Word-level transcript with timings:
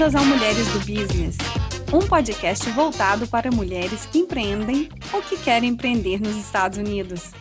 Bem-vindas 0.00 0.14
ao 0.18 0.24
Mulheres 0.24 0.66
do 0.68 0.78
Business, 0.78 1.36
um 1.92 1.98
podcast 1.98 2.70
voltado 2.70 3.28
para 3.28 3.50
mulheres 3.50 4.06
que 4.06 4.20
empreendem 4.20 4.88
ou 5.12 5.20
que 5.20 5.36
querem 5.36 5.68
empreender 5.68 6.18
nos 6.18 6.36
Estados 6.36 6.78
Unidos. 6.78 7.32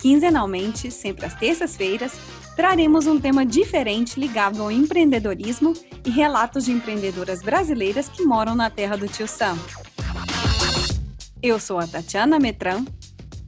Quinzenalmente, 0.00 0.90
sempre 0.90 1.26
às 1.26 1.34
terças-feiras, 1.34 2.14
traremos 2.56 3.06
um 3.06 3.20
tema 3.20 3.44
diferente 3.44 4.18
ligado 4.18 4.62
ao 4.62 4.72
empreendedorismo 4.72 5.74
e 6.02 6.08
relatos 6.08 6.64
de 6.64 6.72
empreendedoras 6.72 7.42
brasileiras 7.42 8.08
que 8.08 8.24
moram 8.24 8.54
na 8.54 8.70
terra 8.70 8.96
do 8.96 9.06
tio 9.06 9.28
Sam. 9.28 9.58
Eu 11.42 11.60
sou 11.60 11.78
a 11.78 11.86
Tatiana 11.86 12.38
Metran. 12.38 12.86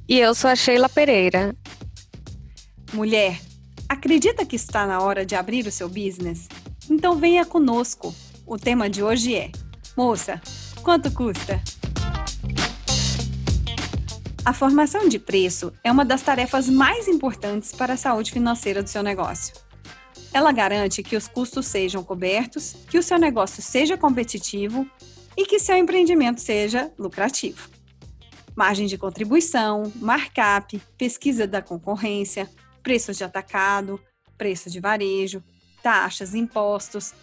E 0.07 0.19
eu 0.19 0.35
sou 0.35 0.51
a 0.51 0.55
Sheila 0.55 0.91
Pereira. 0.91 1.57
Mulher, 2.93 3.41
acredita 3.89 4.45
que 4.45 4.57
está 4.57 4.87
na 4.87 5.01
hora 5.01 5.25
de 5.25 5.35
abrir 5.35 5.67
o 5.67 5.73
seu 5.73 5.89
business? 5.89 6.47
Então 6.91 7.17
venha 7.17 7.47
conosco. 7.47 8.15
O 8.47 8.59
tema 8.59 8.91
de 8.91 9.03
hoje 9.03 9.35
é: 9.35 9.51
Moça, 9.97 10.41
quanto 10.83 11.11
custa? 11.11 11.63
A 14.45 14.53
formação 14.53 15.09
de 15.09 15.19
preço 15.19 15.73
é 15.83 15.91
uma 15.91 16.05
das 16.05 16.21
tarefas 16.21 16.69
mais 16.69 17.09
importantes 17.09 17.73
para 17.73 17.95
a 17.95 17.97
saúde 17.97 18.31
financeira 18.31 18.83
do 18.83 18.89
seu 18.91 19.03
negócio. 19.03 19.55
Ela 20.31 20.53
garante 20.53 21.03
que 21.03 21.17
os 21.17 21.27
custos 21.27 21.67
sejam 21.67 22.05
cobertos, 22.05 22.77
que 22.91 22.99
o 22.99 23.03
seu 23.03 23.19
negócio 23.19 23.63
seja 23.63 23.97
competitivo 23.97 24.87
e 25.35 25.47
que 25.47 25.59
seu 25.59 25.79
empreendimento 25.79 26.43
seja 26.43 26.93
lucrativo. 26.99 27.71
Margem 28.55 28.87
de 28.87 28.99
contribuição, 28.99 29.91
markup, 29.97 30.79
pesquisa 30.99 31.47
da 31.47 31.63
concorrência, 31.63 32.51
preços 32.83 33.17
de 33.17 33.25
atacado, 33.25 33.99
preço 34.37 34.69
de 34.69 34.81
varejo, 34.81 35.43
taxas, 35.83 36.35
impostos. 36.35 37.15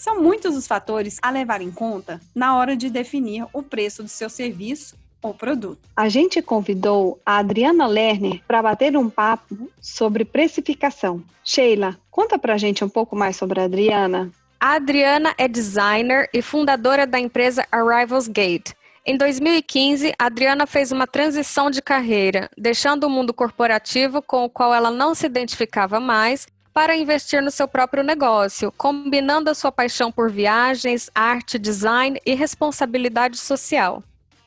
São 0.00 0.18
muitos 0.18 0.56
os 0.56 0.66
fatores 0.66 1.18
a 1.20 1.30
levar 1.30 1.60
em 1.60 1.70
conta 1.70 2.22
na 2.34 2.56
hora 2.56 2.74
de 2.74 2.88
definir 2.88 3.44
o 3.52 3.62
preço 3.62 4.02
do 4.02 4.08
seu 4.08 4.30
serviço 4.30 4.96
ou 5.20 5.34
produto. 5.34 5.90
A 5.94 6.08
gente 6.08 6.40
convidou 6.40 7.20
a 7.24 7.36
Adriana 7.36 7.86
Lerner 7.86 8.40
para 8.48 8.62
bater 8.62 8.96
um 8.96 9.10
papo 9.10 9.70
sobre 9.78 10.24
precificação. 10.24 11.22
Sheila, 11.44 11.98
conta 12.10 12.38
pra 12.38 12.56
gente 12.56 12.82
um 12.82 12.88
pouco 12.88 13.14
mais 13.14 13.36
sobre 13.36 13.60
a 13.60 13.64
Adriana. 13.64 14.32
A 14.58 14.76
Adriana 14.76 15.34
é 15.36 15.46
designer 15.46 16.30
e 16.32 16.40
fundadora 16.40 17.06
da 17.06 17.20
empresa 17.20 17.66
Arrivals 17.70 18.26
Gate. 18.26 18.72
Em 19.04 19.18
2015, 19.18 20.14
a 20.18 20.24
Adriana 20.24 20.66
fez 20.66 20.92
uma 20.92 21.06
transição 21.06 21.70
de 21.70 21.82
carreira, 21.82 22.48
deixando 22.56 23.04
o 23.04 23.10
mundo 23.10 23.34
corporativo 23.34 24.22
com 24.22 24.44
o 24.46 24.48
qual 24.48 24.72
ela 24.72 24.90
não 24.90 25.14
se 25.14 25.26
identificava 25.26 26.00
mais 26.00 26.46
para 26.72 26.96
investir 26.96 27.42
no 27.42 27.50
seu 27.50 27.66
próprio 27.66 28.02
negócio, 28.02 28.72
combinando 28.72 29.50
a 29.50 29.54
sua 29.54 29.72
paixão 29.72 30.12
por 30.12 30.30
viagens, 30.30 31.10
arte, 31.14 31.58
design 31.58 32.20
e 32.24 32.34
responsabilidade 32.34 33.36
social. 33.36 34.02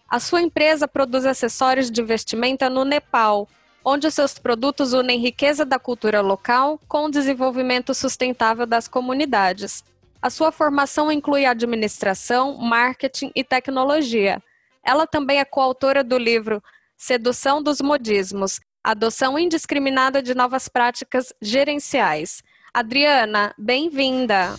A 0.09 0.19
sua 0.19 0.41
empresa 0.41 0.88
produz 0.88 1.25
acessórios 1.25 1.91
de 1.91 2.02
vestimenta 2.02 2.69
no 2.69 2.85
Nepal, 2.85 3.47
onde 3.83 4.09
seus 4.09 4.38
produtos 4.38 4.93
unem 4.93 5.19
riqueza 5.19 5.65
da 5.65 5.77
cultura 5.77 6.21
local 6.21 6.80
com 6.88 7.05
o 7.05 7.11
desenvolvimento 7.11 7.93
sustentável 7.93 8.65
das 8.65 8.87
comunidades. 8.87 9.83
A 10.21 10.30
sua 10.30 10.52
formação 10.52 11.11
inclui 11.11 11.45
administração, 11.45 12.55
marketing 12.58 13.31
e 13.35 13.43
tecnologia. 13.43 14.41
Ela 14.81 15.05
também 15.05 15.39
é 15.39 15.45
coautora 15.45 16.03
do 16.03 16.17
livro 16.17 16.63
Sedução 16.95 17.61
dos 17.61 17.81
Modismos 17.81 18.61
Adoção 18.86 19.39
indiscriminada 19.39 20.22
de 20.22 20.36
novas 20.36 20.67
práticas 20.67 21.31
gerenciais. 21.42 22.44
Adriana, 22.73 23.56
bem-vinda! 23.58 24.55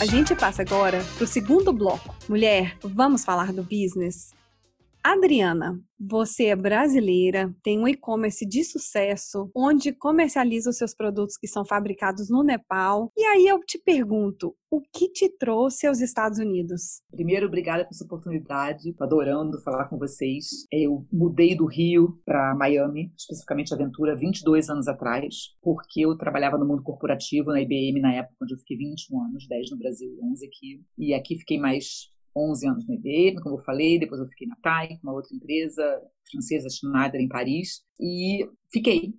A 0.00 0.06
gente 0.06 0.34
passa 0.34 0.62
agora 0.62 1.04
para 1.14 1.24
o 1.24 1.26
segundo 1.26 1.74
bloco. 1.74 2.16
Mulher, 2.26 2.78
vamos 2.82 3.22
falar 3.22 3.52
do 3.52 3.62
business? 3.62 4.34
Adriana, 5.06 5.80
você 6.00 6.46
é 6.46 6.56
brasileira, 6.56 7.54
tem 7.62 7.78
um 7.78 7.86
e-commerce 7.86 8.44
de 8.44 8.64
sucesso, 8.64 9.48
onde 9.54 9.92
comercializa 9.92 10.68
os 10.68 10.76
seus 10.76 10.92
produtos 10.92 11.36
que 11.36 11.46
são 11.46 11.64
fabricados 11.64 12.28
no 12.28 12.42
Nepal. 12.42 13.12
E 13.16 13.24
aí 13.24 13.46
eu 13.46 13.60
te 13.60 13.78
pergunto, 13.78 14.56
o 14.68 14.80
que 14.80 15.08
te 15.08 15.28
trouxe 15.28 15.86
aos 15.86 16.00
Estados 16.00 16.40
Unidos? 16.40 17.02
Primeiro, 17.08 17.46
obrigada 17.46 17.84
por 17.84 17.92
essa 17.92 18.04
oportunidade. 18.04 18.92
Tô 18.94 19.04
adorando 19.04 19.62
falar 19.62 19.84
com 19.84 19.96
vocês. 19.96 20.66
Eu 20.72 21.06
mudei 21.12 21.54
do 21.54 21.66
Rio 21.66 22.20
para 22.24 22.56
Miami, 22.56 23.12
especificamente 23.16 23.72
Aventura, 23.72 24.16
22 24.16 24.68
anos 24.68 24.88
atrás, 24.88 25.54
porque 25.62 26.00
eu 26.00 26.18
trabalhava 26.18 26.58
no 26.58 26.66
mundo 26.66 26.82
corporativo 26.82 27.52
na 27.52 27.60
IBM 27.60 28.00
na 28.00 28.12
época, 28.12 28.34
onde 28.42 28.54
eu 28.54 28.58
fiquei 28.58 28.76
21 28.76 29.22
anos, 29.22 29.46
10 29.46 29.70
no 29.70 29.78
Brasil, 29.78 30.18
11 30.20 30.46
aqui. 30.46 30.82
E 30.98 31.14
aqui 31.14 31.38
fiquei 31.38 31.60
mais 31.60 32.10
11 32.36 32.68
anos 32.68 32.86
no 32.86 32.94
IBM, 32.94 33.40
como 33.42 33.56
eu 33.56 33.64
falei, 33.64 33.98
depois 33.98 34.20
eu 34.20 34.28
fiquei 34.28 34.46
na 34.46 34.56
TAI, 34.56 34.98
uma 35.02 35.12
outra 35.12 35.34
empresa 35.34 36.02
francesa, 36.30 36.68
Schneider, 36.68 37.20
em 37.20 37.28
Paris, 37.28 37.82
e 37.98 38.48
fiquei. 38.70 39.14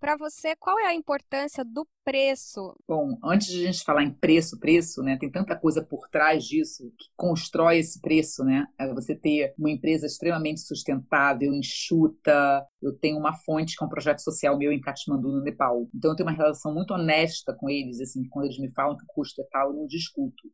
Para 0.00 0.16
você, 0.16 0.54
qual 0.54 0.78
é 0.78 0.86
a 0.86 0.94
importância 0.94 1.64
do 1.64 1.84
preço? 2.04 2.72
Bom, 2.86 3.18
antes 3.24 3.48
de 3.48 3.62
a 3.62 3.72
gente 3.72 3.82
falar 3.82 4.04
em 4.04 4.12
preço, 4.12 4.58
preço, 4.60 5.02
né, 5.02 5.18
tem 5.18 5.28
tanta 5.28 5.58
coisa 5.58 5.84
por 5.84 6.08
trás 6.08 6.44
disso 6.44 6.84
que 6.96 7.06
constrói 7.16 7.78
esse 7.78 8.00
preço, 8.00 8.44
né? 8.44 8.64
É 8.78 8.94
você 8.94 9.16
ter 9.16 9.54
uma 9.58 9.70
empresa 9.70 10.06
extremamente 10.06 10.60
sustentável, 10.60 11.52
enxuta. 11.52 12.64
Eu 12.80 12.96
tenho 12.96 13.18
uma 13.18 13.34
fonte 13.38 13.76
que 13.76 13.82
é 13.82 13.86
um 13.86 13.90
projeto 13.90 14.20
social 14.20 14.56
meu 14.56 14.70
em 14.70 14.80
Katmandu, 14.80 15.32
no 15.32 15.42
Nepal. 15.42 15.88
Então 15.92 16.12
eu 16.12 16.16
tenho 16.16 16.28
uma 16.28 16.36
relação 16.36 16.72
muito 16.72 16.94
honesta 16.94 17.52
com 17.52 17.68
eles, 17.68 18.00
assim, 18.00 18.22
quando 18.28 18.44
eles 18.44 18.58
me 18.58 18.72
falam 18.72 18.96
que 18.96 19.02
o 19.02 19.08
custo 19.08 19.42
é 19.42 19.44
tal, 19.50 19.70
eu 19.70 19.76
não 19.78 19.86
discuto. 19.88 20.48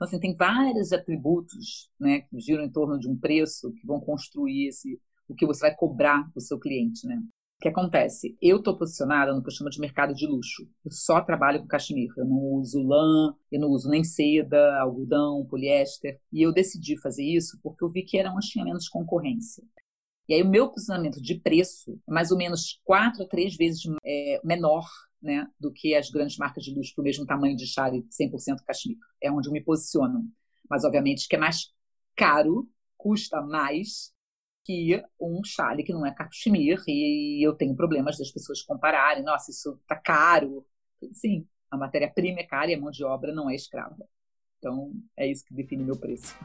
Então, 0.00 0.08
assim, 0.08 0.18
tem 0.18 0.34
vários 0.34 0.94
atributos 0.94 1.90
né, 2.00 2.22
que 2.22 2.40
giram 2.40 2.64
em 2.64 2.70
torno 2.70 2.98
de 2.98 3.06
um 3.06 3.14
preço 3.14 3.70
que 3.74 3.86
vão 3.86 4.00
construir 4.00 4.68
esse, 4.68 4.98
o 5.28 5.34
que 5.34 5.44
você 5.44 5.60
vai 5.60 5.76
cobrar 5.76 6.26
do 6.34 6.40
seu 6.40 6.58
cliente. 6.58 7.06
Né? 7.06 7.16
O 7.16 7.60
que 7.60 7.68
acontece? 7.68 8.34
Eu 8.40 8.56
estou 8.56 8.78
posicionada 8.78 9.34
no 9.34 9.42
que 9.42 9.48
eu 9.48 9.54
chamo 9.54 9.68
de 9.68 9.78
mercado 9.78 10.14
de 10.14 10.26
luxo. 10.26 10.66
Eu 10.82 10.90
só 10.90 11.20
trabalho 11.20 11.60
com 11.60 11.66
cachemir. 11.66 12.08
Eu 12.16 12.24
não 12.24 12.38
uso 12.54 12.82
lã, 12.82 13.34
eu 13.52 13.60
não 13.60 13.68
uso 13.68 13.90
nem 13.90 14.02
seda, 14.02 14.80
algodão, 14.80 15.44
poliéster. 15.44 16.18
E 16.32 16.40
eu 16.40 16.50
decidi 16.50 16.98
fazer 16.98 17.24
isso 17.24 17.60
porque 17.62 17.84
eu 17.84 17.90
vi 17.90 18.02
que 18.02 18.16
era 18.16 18.32
onde 18.32 18.48
tinha 18.48 18.64
menos 18.64 18.88
concorrência. 18.88 19.62
E 20.26 20.32
aí 20.32 20.42
o 20.42 20.48
meu 20.48 20.70
posicionamento 20.70 21.20
de 21.20 21.38
preço 21.38 22.00
é 22.08 22.10
mais 22.10 22.30
ou 22.30 22.38
menos 22.38 22.80
quatro 22.84 23.22
a 23.22 23.28
três 23.28 23.54
vezes 23.54 23.82
é, 24.02 24.40
menor 24.42 24.86
né, 25.22 25.46
do 25.58 25.72
que 25.72 25.94
as 25.94 26.10
grandes 26.10 26.36
marcas 26.36 26.64
de 26.64 26.74
luxo 26.74 26.94
para 26.94 27.02
o 27.02 27.04
mesmo 27.04 27.26
tamanho 27.26 27.56
de 27.56 27.66
chale 27.66 28.06
100% 28.10 28.64
cachemir. 28.64 28.98
É 29.22 29.30
onde 29.30 29.48
eu 29.48 29.52
me 29.52 29.62
posiciono. 29.62 30.24
Mas, 30.68 30.84
obviamente, 30.84 31.28
que 31.28 31.36
é 31.36 31.38
mais 31.38 31.72
caro, 32.16 32.68
custa 32.96 33.40
mais 33.40 34.12
que 34.64 35.02
um 35.20 35.42
chale 35.44 35.82
que 35.82 35.92
não 35.92 36.06
é 36.06 36.14
cachemir 36.14 36.82
e 36.86 37.44
eu 37.44 37.54
tenho 37.54 37.74
problemas 37.74 38.18
das 38.18 38.30
pessoas 38.30 38.62
compararem. 38.62 39.24
Nossa, 39.24 39.50
isso 39.50 39.78
está 39.82 39.96
caro. 39.96 40.66
Sim, 41.12 41.46
a 41.70 41.76
matéria-prima 41.76 42.40
é 42.40 42.44
cara 42.44 42.70
e 42.70 42.74
a 42.74 42.80
mão 42.80 42.90
de 42.90 43.04
obra 43.04 43.32
não 43.32 43.48
é 43.50 43.54
escrava. 43.54 44.06
Então, 44.58 44.92
é 45.16 45.26
isso 45.30 45.44
que 45.44 45.54
define 45.54 45.82
meu 45.82 45.96
preço. 45.96 46.36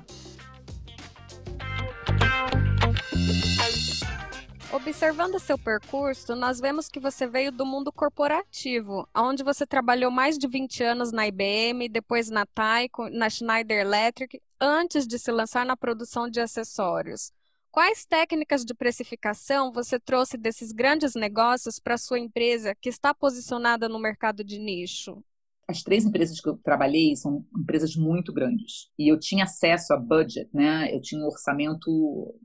Observando 4.72 5.40
seu 5.40 5.58
percurso, 5.58 6.36
nós 6.36 6.60
vemos 6.60 6.90
que 6.90 7.00
você 7.00 7.28
veio 7.28 7.52
do 7.52 7.66
mundo 7.66 7.92
corporativo, 7.94 9.08
onde 9.16 9.44
você 9.44 9.66
trabalhou 9.66 10.12
mais 10.12 10.38
de 10.38 10.48
20 10.48 10.84
anos 10.84 11.12
na 11.12 11.28
IBM, 11.28 11.88
depois 11.88 12.30
na 12.30 12.46
Taiko, 12.46 13.10
na 13.10 13.30
Schneider 13.30 13.80
Electric, 13.80 14.42
antes 14.60 15.08
de 15.08 15.18
se 15.20 15.32
lançar 15.32 15.66
na 15.66 15.78
produção 15.78 16.30
de 16.30 16.42
acessórios. 16.42 17.32
Quais 17.72 18.06
técnicas 18.06 18.66
de 18.66 18.74
precificação 18.74 19.72
você 19.72 20.00
trouxe 20.00 20.38
desses 20.38 20.72
grandes 20.72 21.14
negócios 21.14 21.80
para 21.80 21.98
sua 21.98 22.20
empresa 22.20 22.74
que 22.74 22.90
está 22.90 23.14
posicionada 23.14 23.88
no 23.88 24.00
mercado 24.00 24.44
de 24.44 24.58
nicho? 24.58 25.24
As 25.68 25.82
três 25.82 26.06
empresas 26.06 26.40
que 26.40 26.48
eu 26.48 26.58
trabalhei 26.58 27.16
são 27.16 27.46
empresas 27.58 27.96
muito 27.96 28.32
grandes. 28.32 28.90
E 28.98 29.12
eu 29.12 29.20
tinha 29.20 29.46
acesso 29.46 29.94
a 29.94 29.98
budget, 29.98 30.50
né? 30.54 30.94
Eu 30.94 31.02
tinha 31.02 31.22
um 31.22 31.26
orçamento, 31.26 32.36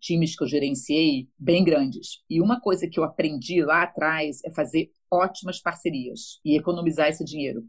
times 0.00 0.36
que 0.36 0.44
eu 0.44 0.48
gerenciei 0.48 1.28
bem 1.38 1.64
grandes. 1.64 2.22
E 2.28 2.40
uma 2.40 2.60
coisa 2.60 2.88
que 2.88 2.98
eu 2.98 3.04
aprendi 3.04 3.62
lá 3.62 3.82
atrás 3.82 4.38
é 4.44 4.50
fazer 4.50 4.90
ótimas 5.10 5.60
parcerias 5.60 6.40
e 6.44 6.56
economizar 6.56 7.08
esse 7.08 7.24
dinheiro 7.24 7.64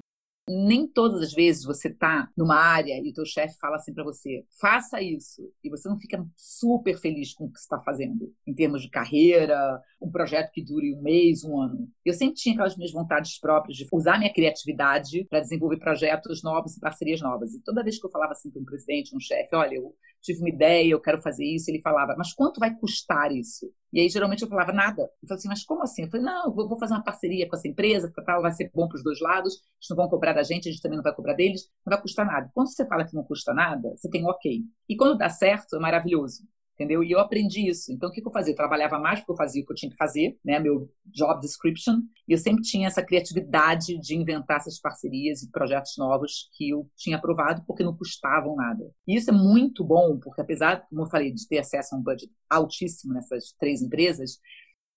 nem 0.48 0.88
todas 0.88 1.22
as 1.22 1.34
vezes 1.34 1.64
você 1.64 1.88
está 1.88 2.30
numa 2.38 2.56
área 2.56 3.00
e 3.04 3.10
o 3.10 3.14
teu 3.14 3.26
chefe 3.26 3.58
fala 3.60 3.78
assim 3.78 3.94
para 3.94 4.04
você, 4.04 4.46
faça 4.60 5.02
isso, 5.02 5.52
e 5.64 5.70
você 5.70 5.90
não 5.90 6.00
fica 6.00 6.24
super 6.36 6.98
feliz 6.98 7.34
com 7.34 7.46
o 7.46 7.52
que 7.52 7.60
está 7.60 7.80
fazendo, 7.80 8.32
em 8.46 8.54
termos 8.54 8.82
de 8.82 8.90
carreira, 8.90 9.82
um 10.02 10.12
projeto 10.12 10.52
que 10.52 10.64
dure 10.64 10.94
um 10.94 11.02
mês, 11.02 11.44
um 11.44 11.60
ano. 11.60 11.90
Eu 12.04 12.14
sempre 12.14 12.36
tinha 12.36 12.54
aquelas 12.54 12.78
minhas 12.78 12.92
vontades 12.92 13.40
próprias 13.40 13.78
de 13.78 13.88
usar 13.92 14.20
minha 14.20 14.34
criatividade 14.34 15.26
para 15.30 15.40
desenvolver 15.40 15.78
projetos 15.78 16.44
novos 16.44 16.78
e 16.78 16.80
parcerias 16.80 17.22
novas. 17.22 17.54
E 17.54 17.62
toda 17.62 17.84
vez 17.84 18.00
que 18.00 18.06
eu 18.06 18.12
falava 18.12 18.34
assim 18.34 18.52
para 18.52 18.62
um 18.62 18.66
presidente, 18.66 19.16
um 19.16 19.20
chefe, 19.20 19.56
olha, 19.56 19.76
eu 19.76 19.96
tive 20.26 20.40
uma 20.40 20.50
ideia, 20.50 20.90
eu 20.90 21.02
quero 21.02 21.22
fazer 21.22 21.46
isso, 21.46 21.70
ele 21.70 21.82
falava, 21.82 22.16
mas 22.18 22.34
quanto 22.34 22.60
vai 22.60 22.76
custar 22.76 23.32
isso? 23.32 23.72
E 23.94 24.00
aí, 24.02 24.10
geralmente, 24.10 24.42
eu 24.42 24.50
falava 24.50 24.74
nada. 24.74 25.04
Eu 25.04 25.28
falei 25.28 25.40
assim, 25.40 25.48
mas 25.48 25.64
como 25.64 25.84
assim? 25.84 26.04
Eu 26.04 26.10
falei, 26.10 26.26
não, 26.26 26.46
eu 26.46 26.54
vou 26.54 26.78
fazer 26.80 26.94
uma 26.94 27.04
parceria 27.04 27.48
com 27.48 27.56
essa 27.56 27.68
empresa, 27.68 28.12
tal, 28.26 28.42
vai 28.42 28.52
ser 28.52 28.70
bom 28.74 28.88
para 28.88 28.98
os 28.98 29.04
dois 29.04 29.20
lados, 29.22 29.54
eles 29.54 29.90
não 29.90 29.98
vão 29.98 30.10
cobrar 30.10 30.34
da 30.34 30.44
gente, 30.44 30.68
a 30.68 30.72
gente 30.72 30.82
também 30.82 30.98
não 30.98 31.04
vai 31.04 31.14
cobrar 31.14 31.34
deles, 31.34 31.70
não 31.86 31.92
vai 31.92 32.02
custar 32.02 32.26
nada. 32.26 32.50
Quando 32.54 32.68
você 32.68 32.86
fala 32.86 33.06
que 33.06 33.16
não 33.16 33.24
custa 33.24 33.54
nada, 33.54 33.90
você 33.96 34.10
tem 34.10 34.24
um 34.24 34.28
ok. 34.28 34.64
E 34.90 34.96
quando 34.98 35.18
dá 35.18 35.30
certo, 35.30 35.76
é 35.76 35.80
maravilhoso 35.80 36.44
entendeu? 36.76 37.04
E 37.04 37.12
eu 37.12 37.20
aprendi 37.20 37.68
isso. 37.68 37.92
Então, 37.92 38.10
o 38.10 38.12
que, 38.12 38.22
eu 38.26 38.32
fazia? 38.32 38.52
Eu 38.52 38.56
trabalhava 38.56 39.00
mais 39.00 39.20
porque 39.20 39.32
eu 39.32 39.38
fazia 39.38 39.64
o 39.64 39.66
que 39.66 39.72
eu 39.72 39.76
tinha 39.76 39.90
que 39.90 39.98
fazer, 39.98 40.38
né? 40.44 40.60
Meu 40.60 40.92
job 41.06 41.40
description. 41.40 42.02
E 42.28 42.34
eu 42.34 42.38
sempre 42.38 42.64
tinha 42.64 42.88
essa 42.88 43.04
criatividade 43.04 43.98
de 44.00 44.16
inventar 44.16 44.58
essas 44.58 44.80
parcerias 44.80 45.42
e 45.42 45.50
projetos 45.50 45.94
novos 45.98 46.50
que 46.54 46.70
eu 46.70 46.90
tinha 46.96 47.18
aprovado 47.18 47.64
porque 47.66 47.84
não 47.84 47.96
custavam 47.96 48.56
nada. 48.56 48.92
E 49.08 49.16
isso 49.16 49.30
é 49.30 49.34
muito 49.34 49.84
bom, 49.84 50.20
porque 50.20 50.42
apesar, 50.42 50.86
como 50.90 51.02
eu 51.02 51.08
falei, 51.08 51.32
de 51.32 51.48
ter 51.48 51.60
acesso 51.60 51.96
a 51.96 51.98
um 51.98 52.04
budget 52.04 52.32
altíssimo 52.50 53.14
nessas 53.14 53.54
três 53.58 53.82
empresas, 53.82 54.36
o 54.36 54.40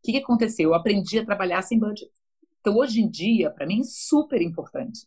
que, 0.05 0.13
que 0.13 0.19
aconteceu? 0.19 0.71
Eu 0.71 0.75
aprendi 0.75 1.19
a 1.19 1.25
trabalhar 1.25 1.63
sem 1.63 1.79
budget. 1.79 2.11
Então, 2.61 2.77
hoje 2.77 3.01
em 3.01 3.09
dia, 3.09 3.51
para 3.51 3.67
mim, 3.67 3.81
é 3.81 3.85
super 3.85 4.43
importante. 4.43 5.07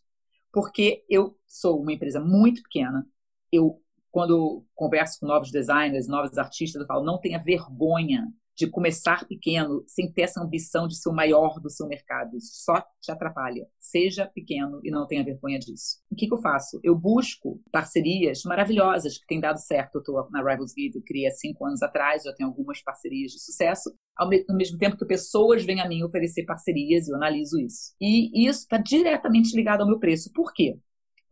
Porque 0.50 1.04
eu 1.08 1.38
sou 1.46 1.80
uma 1.80 1.92
empresa 1.92 2.20
muito 2.20 2.62
pequena, 2.62 3.06
eu 3.50 3.81
quando 4.12 4.64
converso 4.74 5.18
com 5.18 5.26
novos 5.26 5.50
designers, 5.50 6.06
novos 6.06 6.36
artistas, 6.38 6.80
eu 6.80 6.86
falo, 6.86 7.04
não 7.04 7.18
tenha 7.18 7.42
vergonha 7.42 8.28
de 8.54 8.66
começar 8.66 9.26
pequeno, 9.26 9.82
sem 9.86 10.12
ter 10.12 10.22
essa 10.22 10.42
ambição 10.42 10.86
de 10.86 10.96
ser 10.96 11.08
o 11.08 11.14
maior 11.14 11.58
do 11.58 11.70
seu 11.70 11.88
mercado. 11.88 12.36
Isso 12.36 12.62
só 12.64 12.74
te 13.00 13.10
atrapalha. 13.10 13.66
Seja 13.78 14.26
pequeno 14.26 14.80
e 14.84 14.90
não 14.90 15.06
tenha 15.06 15.24
vergonha 15.24 15.58
disso. 15.58 15.96
O 16.10 16.14
que, 16.14 16.28
que 16.28 16.34
eu 16.34 16.38
faço? 16.38 16.78
Eu 16.82 16.94
busco 16.94 17.60
parcerias 17.72 18.42
maravilhosas 18.44 19.16
que 19.18 19.26
têm 19.26 19.40
dado 19.40 19.58
certo. 19.58 19.96
Eu 19.96 20.00
estou 20.00 20.28
na 20.30 20.40
Rivals 20.40 20.74
Guide, 20.74 20.98
eu 20.98 21.02
criei 21.02 21.26
há 21.26 21.30
cinco 21.30 21.64
anos 21.64 21.82
atrás, 21.82 22.24
já 22.24 22.34
tenho 22.34 22.50
algumas 22.50 22.82
parcerias 22.82 23.32
de 23.32 23.40
sucesso. 23.40 23.90
Ao 24.16 24.28
mesmo 24.28 24.78
tempo 24.78 24.98
que 24.98 25.06
pessoas 25.06 25.64
vêm 25.64 25.80
a 25.80 25.88
mim 25.88 26.02
oferecer 26.02 26.44
parcerias, 26.44 27.08
eu 27.08 27.16
analiso 27.16 27.58
isso. 27.58 27.94
E 27.98 28.46
isso 28.46 28.60
está 28.60 28.76
diretamente 28.76 29.56
ligado 29.56 29.80
ao 29.80 29.86
meu 29.86 29.98
preço. 29.98 30.30
Por 30.32 30.52
quê? 30.52 30.78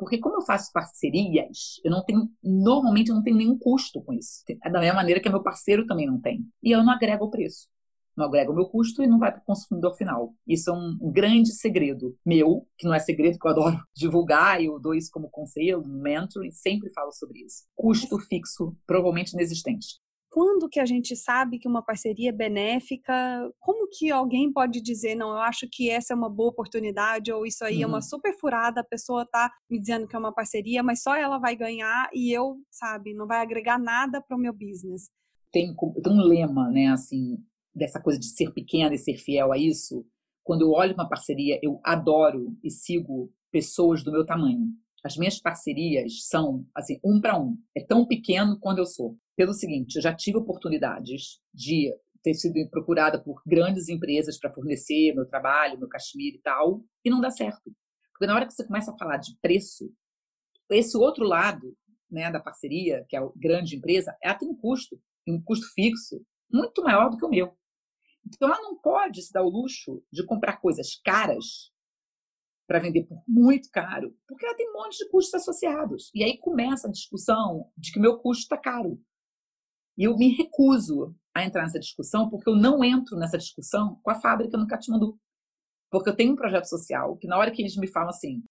Porque 0.00 0.16
como 0.16 0.36
eu 0.36 0.40
faço 0.40 0.72
parcerias, 0.72 1.78
eu 1.84 1.90
não 1.90 2.02
tenho, 2.02 2.26
normalmente 2.42 3.10
eu 3.10 3.14
não 3.14 3.22
tenho 3.22 3.36
nenhum 3.36 3.58
custo 3.58 4.02
com 4.02 4.14
isso. 4.14 4.42
Da 4.72 4.80
mesma 4.80 4.96
maneira 4.96 5.20
que 5.20 5.28
meu 5.28 5.42
parceiro 5.42 5.86
também 5.86 6.06
não 6.06 6.18
tem. 6.18 6.42
E 6.62 6.70
eu 6.70 6.82
não 6.82 6.90
agrego 6.90 7.26
o 7.26 7.30
preço. 7.30 7.68
Não 8.16 8.24
agrego 8.24 8.50
o 8.50 8.54
meu 8.54 8.64
custo 8.64 9.02
e 9.02 9.06
não 9.06 9.18
vai 9.18 9.30
para 9.30 9.42
o 9.42 9.44
consumidor 9.44 9.94
final. 9.94 10.34
Isso 10.46 10.70
é 10.70 10.72
um 10.72 10.96
grande 11.12 11.52
segredo 11.52 12.16
meu, 12.24 12.66
que 12.78 12.86
não 12.86 12.94
é 12.94 12.98
segredo 12.98 13.38
que 13.38 13.46
eu 13.46 13.50
adoro 13.50 13.78
divulgar, 13.94 14.64
eu 14.64 14.80
dou 14.80 14.94
isso 14.94 15.10
como 15.12 15.28
conselho, 15.28 15.82
no 15.82 16.00
mentoring, 16.00 16.50
sempre 16.50 16.90
falo 16.94 17.12
sobre 17.12 17.40
isso. 17.40 17.64
Custo 17.76 18.18
fixo, 18.20 18.74
provavelmente 18.86 19.34
inexistente 19.34 20.00
quando 20.30 20.68
que 20.68 20.78
a 20.78 20.86
gente 20.86 21.16
sabe 21.16 21.58
que 21.58 21.66
uma 21.66 21.84
parceria 21.84 22.28
é 22.30 22.32
benéfica? 22.32 23.12
Como 23.58 23.88
que 23.88 24.10
alguém 24.10 24.50
pode 24.52 24.80
dizer, 24.80 25.16
não, 25.16 25.30
eu 25.30 25.38
acho 25.38 25.66
que 25.70 25.90
essa 25.90 26.14
é 26.14 26.16
uma 26.16 26.30
boa 26.30 26.50
oportunidade, 26.50 27.32
ou 27.32 27.44
isso 27.44 27.64
aí 27.64 27.78
uhum. 27.78 27.82
é 27.82 27.86
uma 27.86 27.96
uhum. 27.96 28.02
super 28.02 28.38
furada, 28.38 28.80
a 28.80 28.84
pessoa 28.84 29.26
tá 29.26 29.50
me 29.68 29.78
dizendo 29.78 30.06
que 30.06 30.14
é 30.14 30.18
uma 30.18 30.32
parceria, 30.32 30.84
mas 30.84 31.02
só 31.02 31.16
ela 31.16 31.38
vai 31.38 31.56
ganhar 31.56 32.08
e 32.14 32.32
eu, 32.32 32.56
sabe, 32.70 33.12
não 33.12 33.26
vai 33.26 33.40
agregar 33.40 33.76
nada 33.76 34.22
para 34.22 34.36
o 34.36 34.40
meu 34.40 34.52
business. 34.52 35.10
Tem, 35.50 35.74
tem 35.74 36.12
um 36.12 36.22
lema, 36.22 36.70
né, 36.70 36.86
assim, 36.86 37.36
dessa 37.74 38.00
coisa 38.00 38.18
de 38.18 38.26
ser 38.26 38.52
pequena 38.52 38.94
e 38.94 38.98
ser 38.98 39.16
fiel 39.16 39.52
a 39.52 39.58
isso. 39.58 40.06
Quando 40.44 40.62
eu 40.62 40.70
olho 40.70 40.94
uma 40.94 41.08
parceria, 41.08 41.58
eu 41.60 41.80
adoro 41.84 42.56
e 42.62 42.70
sigo 42.70 43.32
pessoas 43.50 44.04
do 44.04 44.12
meu 44.12 44.24
tamanho. 44.24 44.68
As 45.04 45.16
minhas 45.16 45.40
parcerias 45.40 46.28
são, 46.28 46.64
assim, 46.74 47.00
um 47.04 47.20
para 47.20 47.38
um. 47.38 47.56
É 47.76 47.84
tão 47.84 48.06
pequeno 48.06 48.58
quando 48.60 48.78
eu 48.78 48.86
sou 48.86 49.16
pelo 49.40 49.54
seguinte: 49.54 49.96
eu 49.96 50.02
já 50.02 50.14
tive 50.14 50.36
oportunidades 50.36 51.40
de 51.54 51.90
ter 52.22 52.34
sido 52.34 52.68
procurada 52.68 53.18
por 53.18 53.40
grandes 53.46 53.88
empresas 53.88 54.38
para 54.38 54.52
fornecer 54.52 55.14
meu 55.14 55.24
trabalho, 55.24 55.78
meu 55.78 55.88
cachemir 55.88 56.34
e 56.34 56.42
tal, 56.42 56.84
e 57.02 57.08
não 57.08 57.22
dá 57.22 57.30
certo. 57.30 57.74
Porque 58.12 58.26
na 58.26 58.34
hora 58.34 58.46
que 58.46 58.52
você 58.52 58.66
começa 58.66 58.92
a 58.92 58.98
falar 58.98 59.16
de 59.16 59.34
preço, 59.40 59.90
esse 60.70 60.94
outro 60.94 61.24
lado 61.24 61.74
né, 62.10 62.30
da 62.30 62.38
parceria, 62.38 63.06
que 63.08 63.16
é 63.16 63.18
a 63.18 63.30
grande 63.34 63.76
empresa, 63.76 64.14
ela 64.22 64.34
tem 64.34 64.46
um 64.46 64.54
custo, 64.54 65.00
um 65.26 65.42
custo 65.42 65.72
fixo 65.72 66.22
muito 66.52 66.82
maior 66.82 67.08
do 67.08 67.16
que 67.16 67.24
o 67.24 67.30
meu. 67.30 67.56
Então 68.26 68.46
ela 68.46 68.60
não 68.60 68.76
pode 68.76 69.22
se 69.22 69.32
dar 69.32 69.42
o 69.42 69.48
luxo 69.48 70.04
de 70.12 70.22
comprar 70.26 70.60
coisas 70.60 71.00
caras 71.02 71.72
para 72.66 72.78
vender 72.78 73.04
por 73.04 73.24
muito 73.26 73.70
caro, 73.72 74.14
porque 74.28 74.44
ela 74.44 74.54
tem 74.54 74.68
um 74.68 74.74
monte 74.74 74.98
de 74.98 75.08
custos 75.08 75.32
associados. 75.34 76.10
E 76.14 76.22
aí 76.22 76.36
começa 76.36 76.88
a 76.88 76.90
discussão 76.90 77.70
de 77.74 77.90
que 77.90 77.98
meu 77.98 78.18
custo 78.18 78.42
está 78.42 78.58
caro. 78.58 79.00
E 80.00 80.04
eu 80.04 80.16
me 80.16 80.30
recuso 80.34 81.14
a 81.34 81.44
entrar 81.44 81.60
nessa 81.60 81.78
discussão 81.78 82.30
porque 82.30 82.48
eu 82.48 82.56
não 82.56 82.82
entro 82.82 83.18
nessa 83.18 83.36
discussão 83.36 84.00
com 84.02 84.10
a 84.10 84.14
fábrica 84.14 84.56
no 84.56 84.66
Katmandu. 84.66 85.18
Porque 85.90 86.08
eu 86.08 86.16
tenho 86.16 86.32
um 86.32 86.36
projeto 86.36 86.64
social 86.64 87.18
que 87.18 87.28
na 87.28 87.36
hora 87.36 87.50
que 87.50 87.60
eles 87.60 87.76
me 87.76 87.86
falam 87.86 88.08
assim, 88.08 88.42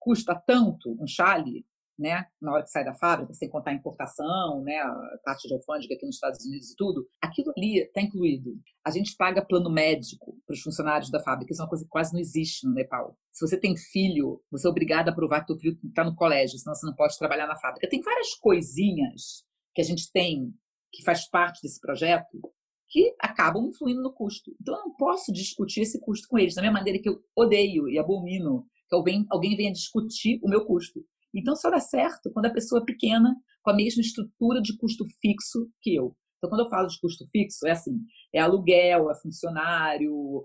custa 0.00 0.34
tanto 0.34 1.00
um 1.00 1.06
chale, 1.06 1.64
né, 1.96 2.26
na 2.42 2.52
hora 2.52 2.64
que 2.64 2.70
sai 2.70 2.84
da 2.84 2.92
fábrica, 2.92 3.32
sem 3.34 3.48
contar 3.48 3.70
a 3.70 3.74
importação, 3.74 4.60
né, 4.64 4.78
a 4.78 5.18
taxa 5.24 5.46
de 5.46 5.54
alfândega 5.54 5.94
aqui 5.94 6.04
nos 6.04 6.16
Estados 6.16 6.44
Unidos 6.44 6.72
e 6.72 6.76
tudo, 6.76 7.08
aquilo 7.22 7.52
ali 7.56 7.78
está 7.78 8.02
incluído. 8.02 8.58
A 8.84 8.90
gente 8.90 9.16
paga 9.16 9.46
plano 9.46 9.70
médico 9.70 10.36
para 10.44 10.54
os 10.54 10.60
funcionários 10.60 11.08
da 11.08 11.22
fábrica, 11.22 11.52
isso 11.52 11.62
é 11.62 11.64
uma 11.64 11.70
coisa 11.70 11.84
que 11.84 11.90
quase 11.90 12.12
não 12.12 12.20
existe 12.20 12.66
no 12.66 12.74
Nepal. 12.74 13.16
Se 13.32 13.46
você 13.46 13.56
tem 13.56 13.76
filho, 13.76 14.42
você 14.50 14.66
é 14.66 14.70
obrigado 14.70 15.08
a 15.08 15.14
provar 15.14 15.44
que 15.44 15.52
o 15.52 15.58
filho 15.58 15.78
está 15.84 16.02
no 16.02 16.16
colégio, 16.16 16.58
senão 16.58 16.74
você 16.74 16.84
não 16.84 16.96
pode 16.96 17.16
trabalhar 17.16 17.46
na 17.46 17.56
fábrica. 17.56 17.88
Tem 17.88 18.02
várias 18.02 18.34
coisinhas 18.34 19.44
que 19.72 19.80
a 19.80 19.84
gente 19.84 20.10
tem 20.10 20.52
que 20.92 21.02
faz 21.04 21.28
parte 21.28 21.60
desse 21.62 21.80
projeto 21.80 22.40
que 22.88 23.14
acabam 23.20 23.66
influindo 23.66 24.02
no 24.02 24.12
custo. 24.12 24.54
Então, 24.60 24.74
eu 24.74 24.80
não 24.80 24.96
posso 24.96 25.32
discutir 25.32 25.80
esse 25.80 26.00
custo 26.00 26.28
com 26.28 26.38
eles, 26.38 26.54
da 26.54 26.62
mesma 26.62 26.78
maneira 26.78 27.00
que 27.00 27.08
eu 27.08 27.20
odeio 27.34 27.88
e 27.88 27.98
abomino 27.98 28.64
que 28.88 28.94
alguém, 28.94 29.26
alguém 29.30 29.56
venha 29.56 29.72
discutir 29.72 30.38
o 30.42 30.48
meu 30.48 30.64
custo. 30.64 31.04
Então, 31.34 31.56
só 31.56 31.70
dá 31.70 31.80
certo 31.80 32.30
quando 32.32 32.46
a 32.46 32.52
pessoa 32.52 32.80
é 32.80 32.84
pequena, 32.84 33.34
com 33.62 33.70
a 33.70 33.74
mesma 33.76 34.00
estrutura 34.00 34.62
de 34.62 34.76
custo 34.76 35.04
fixo 35.20 35.68
que 35.82 35.94
eu. 35.94 36.16
Então, 36.38 36.50
quando 36.50 36.64
eu 36.64 36.70
falo 36.70 36.86
de 36.86 36.98
custo 37.00 37.26
fixo, 37.30 37.66
é 37.66 37.72
assim: 37.72 37.98
é 38.32 38.40
aluguel, 38.40 39.10
é 39.10 39.20
funcionário, 39.20 40.44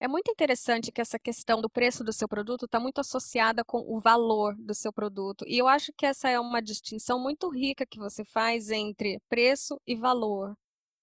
é 0.00 0.06
muito 0.06 0.30
interessante 0.30 0.92
que 0.92 1.00
essa 1.00 1.18
questão 1.18 1.60
do 1.60 1.68
preço 1.68 2.04
do 2.04 2.12
seu 2.12 2.28
produto 2.28 2.66
está 2.66 2.78
muito 2.78 3.00
associada 3.00 3.64
com 3.64 3.78
o 3.78 3.98
valor 3.98 4.54
do 4.56 4.74
seu 4.74 4.92
produto. 4.92 5.44
E 5.46 5.58
eu 5.58 5.66
acho 5.66 5.92
que 5.96 6.06
essa 6.06 6.28
é 6.28 6.38
uma 6.38 6.62
distinção 6.62 7.20
muito 7.20 7.48
rica 7.48 7.84
que 7.84 7.98
você 7.98 8.24
faz 8.24 8.70
entre 8.70 9.20
preço 9.28 9.80
e 9.86 9.96
valor. 9.96 10.54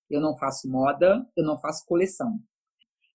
Eu 0.09 0.21
não 0.21 0.37
faço 0.37 0.69
moda, 0.69 1.25
eu 1.35 1.43
não 1.43 1.59
faço 1.59 1.83
coleção. 1.85 2.39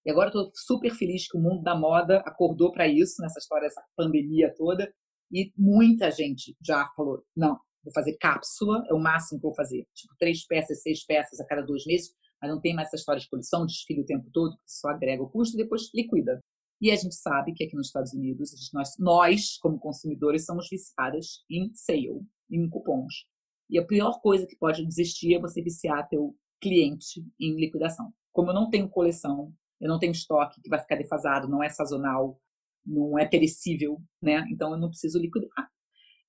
E 0.05 0.11
agora 0.11 0.29
estou 0.29 0.51
super 0.55 0.91
feliz 0.95 1.27
que 1.29 1.39
o 1.39 1.41
mundo 1.41 1.63
da 1.63 1.75
moda 1.75 2.19
acordou 2.27 2.73
para 2.73 2.87
isso, 2.87 3.21
nessa 3.23 3.39
história, 3.39 3.67
essa 3.67 3.83
pandemia 3.97 4.53
toda. 4.57 4.93
E 5.33 5.53
muita 5.57 6.11
gente 6.11 6.57
já 6.63 6.87
falou: 6.97 7.23
não, 7.37 7.59
vou 7.85 7.93
fazer 7.95 8.17
cápsula, 8.19 8.83
é 8.91 8.95
o 8.95 8.99
máximo 8.99 9.41
que 9.41 9.47
eu 9.47 9.51
vou 9.51 9.57
fazer. 9.57 9.87
Tipo, 9.95 10.15
três 10.19 10.47
peças, 10.47 10.83
seis 10.83 11.05
peças 11.05 11.39
a 11.41 11.47
cada 11.47 11.63
dois 11.63 11.85
meses 11.87 12.11
mas 12.41 12.51
não 12.51 12.61
tem 12.61 12.75
mais 12.75 12.89
essa 12.89 12.97
história 12.97 13.21
de 13.21 13.29
coleção, 13.29 13.67
desfile 13.67 14.03
o 14.03 14.07
tempo 14.07 14.31
todo, 14.33 14.57
só 14.67 14.89
agrega 14.89 15.23
o 15.23 15.29
custo 15.29 15.57
e 15.57 15.63
depois 15.63 15.91
liquida. 15.95 16.41
E 16.81 16.91
a 16.91 16.97
gente 16.97 17.15
sabe 17.15 17.53
que 17.53 17.65
aqui 17.65 17.77
nos 17.77 17.89
Estados 17.89 18.13
Unidos, 18.15 18.71
nós, 18.73 18.97
nós, 18.99 19.59
como 19.59 19.79
consumidores, 19.79 20.47
somos 20.47 20.67
viciadas 20.71 21.45
em 21.51 21.71
sale, 21.75 22.23
em 22.51 22.69
cupons. 22.71 23.27
E 23.69 23.79
a 23.79 23.87
pior 23.87 24.21
coisa 24.21 24.47
que 24.47 24.57
pode 24.57 24.83
existir 24.83 25.35
é 25.35 25.41
você 25.41 25.63
viciar 25.63 26.09
teu 26.09 26.35
cliente 26.61 27.25
em 27.39 27.55
liquidação. 27.57 28.13
Como 28.33 28.51
eu 28.51 28.55
não 28.55 28.71
tenho 28.71 28.89
coleção, 28.89 29.53
eu 29.81 29.89
não 29.89 29.99
tenho 29.99 30.13
estoque 30.13 30.61
que 30.63 30.69
vai 30.69 30.81
ficar 30.81 30.97
defasado, 30.97 31.49
não 31.49 31.63
é 31.63 31.69
sazonal, 31.69 32.41
não 32.85 33.19
é 33.19 33.27
perecível, 33.27 34.01
né? 34.23 34.45
Então 34.51 34.73
eu 34.73 34.79
não 34.79 34.89
preciso 34.89 35.19
liquidar. 35.19 35.70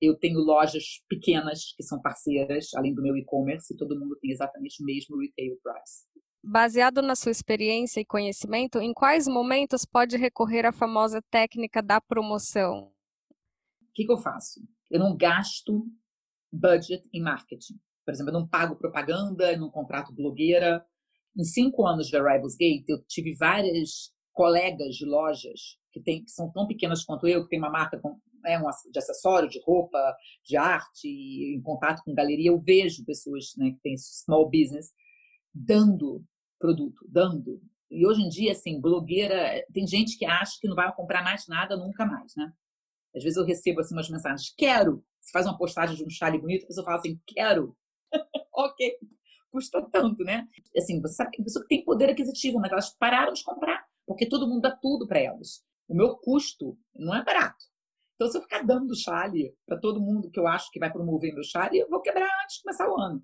Eu 0.02 0.18
tenho 0.18 0.40
lojas 0.40 0.84
pequenas 1.08 1.74
que 1.78 1.84
são 1.84 2.02
parceiras, 2.02 2.74
além 2.76 2.94
do 2.94 3.04
meu 3.04 3.16
e-commerce, 3.16 3.74
e 3.74 3.78
todo 3.78 3.98
mundo 4.00 4.18
tem 4.20 4.32
exatamente 4.32 4.82
o 4.82 4.86
mesmo 4.86 5.20
retail 5.20 5.58
price. 5.62 6.08
Baseado 6.44 7.04
na 7.04 7.16
sua 7.16 7.32
experiência 7.32 8.00
e 8.00 8.06
conhecimento, 8.06 8.80
em 8.80 8.94
quais 8.94 9.28
momentos 9.28 9.86
pode 9.86 10.18
recorrer 10.18 10.66
à 10.66 10.72
famosa 10.72 11.22
técnica 11.30 11.84
da 11.84 12.02
promoção? 12.02 12.92
O 13.82 13.94
que, 13.94 14.06
que 14.06 14.12
eu 14.12 14.18
faço? 14.18 14.60
Eu 14.90 15.00
não 15.00 15.16
gasto 15.16 15.86
budget 16.52 17.08
em 17.14 17.22
marketing. 17.22 17.80
Por 18.04 18.12
exemplo, 18.12 18.32
eu 18.34 18.40
não 18.40 18.48
pago 18.48 18.76
propaganda, 18.76 19.54
eu 19.54 19.60
não 19.60 19.70
contrato 19.70 20.14
blogueira. 20.14 20.84
Em 21.38 21.44
cinco 21.44 21.86
anos 21.86 22.08
de 22.08 22.18
Arrivals 22.18 22.56
Gate, 22.56 22.90
eu 22.90 23.02
tive 23.08 23.36
várias 23.36 24.12
colegas 24.32 24.96
de 24.96 25.06
lojas 25.06 25.78
que, 25.92 26.02
tem, 26.02 26.24
que 26.24 26.32
são 26.32 26.52
tão 26.52 26.68
pequenas 26.68 27.04
quanto 27.04 27.28
eu, 27.28 27.44
que 27.44 27.50
tem 27.50 27.60
uma 27.60 27.70
marca 27.70 28.00
com 28.00 28.20
né, 28.44 28.58
um, 28.60 28.92
de 28.92 29.00
acessório, 29.00 29.50
de 29.50 29.62
roupa, 29.64 29.98
de 30.44 30.58
arte, 30.58 31.08
em 31.08 31.62
contato 31.62 32.02
com 32.04 32.14
galeria, 32.14 32.50
eu 32.50 32.60
vejo 32.60 33.06
pessoas 33.06 33.54
né, 33.58 33.72
que 33.72 33.80
têm 33.82 33.96
small 33.98 34.50
business 34.50 34.92
dando 35.54 36.24
produto, 36.60 37.06
dando. 37.10 37.62
E 37.90 38.06
hoje 38.06 38.22
em 38.22 38.30
dia, 38.30 38.54
assim, 38.54 38.80
blogueira, 38.80 39.66
tem 39.74 39.86
gente 39.86 40.18
que 40.18 40.26
acha 40.26 40.58
que 40.60 40.68
não 40.68 40.76
vai 40.76 40.94
comprar 40.96 41.24
mais 41.24 41.48
nada 41.48 41.76
nunca 41.76 42.06
mais, 42.06 42.34
né? 42.38 42.52
Às 43.14 43.24
vezes 43.24 43.38
eu 43.38 43.46
recebo 43.46 43.82
assim 43.82 43.94
umas 43.94 44.10
mensagens, 44.10 44.54
quero. 44.58 45.04
Você 45.20 45.32
faz 45.32 45.46
uma 45.46 45.58
postagem 45.58 45.96
de 45.98 46.06
um 46.06 46.10
chale 46.10 46.40
bonito, 46.40 46.64
a 46.64 46.68
pessoa 46.68 46.86
fala 46.86 46.98
assim, 46.98 47.20
quero. 47.28 47.76
ok. 48.54 48.98
custa 49.52 49.82
tanto, 49.92 50.24
né? 50.24 50.48
Assim, 50.78 51.02
você 51.02 51.16
sabe 51.16 51.32
que 51.32 51.44
tem 51.68 51.84
poder 51.84 52.10
aquisitivo, 52.10 52.60
mas 52.60 52.72
elas 52.72 52.90
pararam 52.92 53.34
de 53.34 53.44
comprar, 53.44 53.86
porque 54.06 54.28
todo 54.28 54.48
mundo 54.48 54.62
dá 54.62 54.72
tudo 54.72 55.08
para 55.08 55.20
elas. 55.20 55.64
O 55.88 55.96
meu 55.96 56.16
custo 56.18 56.78
não 56.96 57.14
é 57.14 57.24
barato. 57.24 57.66
Então, 58.16 58.32
se 58.32 58.38
eu 58.38 58.42
ficar 58.44 58.64
dando 58.64 58.96
chale 58.96 59.56
para 59.66 59.80
todo 59.80 60.00
mundo 60.00 60.30
que 60.30 60.40
eu 60.40 60.48
acho 60.48 60.70
que 60.72 60.80
vai 60.80 60.92
promover 60.92 61.34
meu 61.34 61.44
chale, 61.44 61.80
eu 61.80 61.90
vou 61.90 62.02
quebrar 62.02 62.30
antes 62.44 62.58
de 62.58 62.62
começar 62.62 62.88
o 62.88 63.00
ano. 63.00 63.24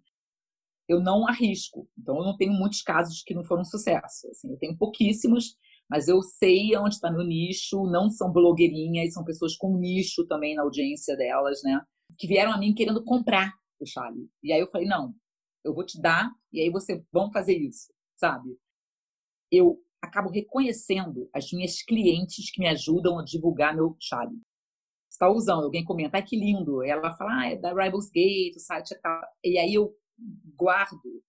Eu 0.89 1.00
não 1.00 1.27
arrisco. 1.27 1.88
Então, 1.98 2.17
eu 2.17 2.24
não 2.24 2.36
tenho 2.36 2.51
muitos 2.53 2.81
casos 2.81 3.22
que 3.24 3.36
não 3.36 3.43
foram 3.43 3.63
sucesso. 3.63 4.27
Assim, 4.31 4.51
eu 4.51 4.57
tenho 4.57 4.75
pouquíssimos, 4.75 5.55
mas 5.89 6.07
eu 6.07 6.22
sei 6.22 6.75
onde 6.77 6.96
está 6.96 7.12
meu 7.12 7.24
nicho. 7.24 7.86
Não 7.86 8.10
são 8.10 8.31
blogueirinhas, 8.31 9.13
são 9.13 9.24
pessoas 9.24 9.55
com 9.55 9.77
nicho 9.77 10.25
também 10.25 10.55
na 10.55 10.63
audiência 10.63 11.15
delas, 11.15 11.62
né? 11.63 11.79
Que 12.17 12.27
vieram 12.27 12.51
a 12.51 12.57
mim 12.57 12.74
querendo 12.74 13.03
comprar 13.03 13.53
o 13.79 13.86
chale. 13.86 14.27
E 14.41 14.51
aí 14.51 14.60
eu 14.60 14.67
falei, 14.72 14.88
não, 14.88 15.13
eu 15.63 15.74
vou 15.74 15.86
te 15.86 16.01
dar 16.01 16.31
e 16.51 16.62
aí 16.62 16.72
você 16.72 17.05
vamos 17.12 17.34
fazer 17.34 17.57
isso, 17.57 17.93
sabe? 18.15 18.57
Eu 19.51 19.77
acabo 20.08 20.30
reconhecendo 20.30 21.30
as 21.34 21.52
minhas 21.52 21.82
clientes 21.82 22.52
que 22.52 22.60
me 22.60 22.68
ajudam 22.68 23.20
a 23.20 23.24
divulgar 23.24 23.76
meu 23.76 23.96
chale 24.00 24.38
está 25.18 25.30
usando, 25.30 25.64
alguém 25.64 25.84
comenta, 25.84 26.18
ai 26.18 26.24
que 26.24 26.38
lindo, 26.38 26.84
ela 26.84 27.12
fala, 27.14 27.42
ah, 27.42 27.52
é 27.52 27.56
da 27.56 27.74
Rivals 27.74 28.10
Gate, 28.10 28.56
o 28.56 28.60
site 28.60 28.94
é 28.94 29.00
tal. 29.00 29.22
E 29.44 29.58
aí 29.58 29.74
eu 29.74 29.94
guardo 30.56 31.24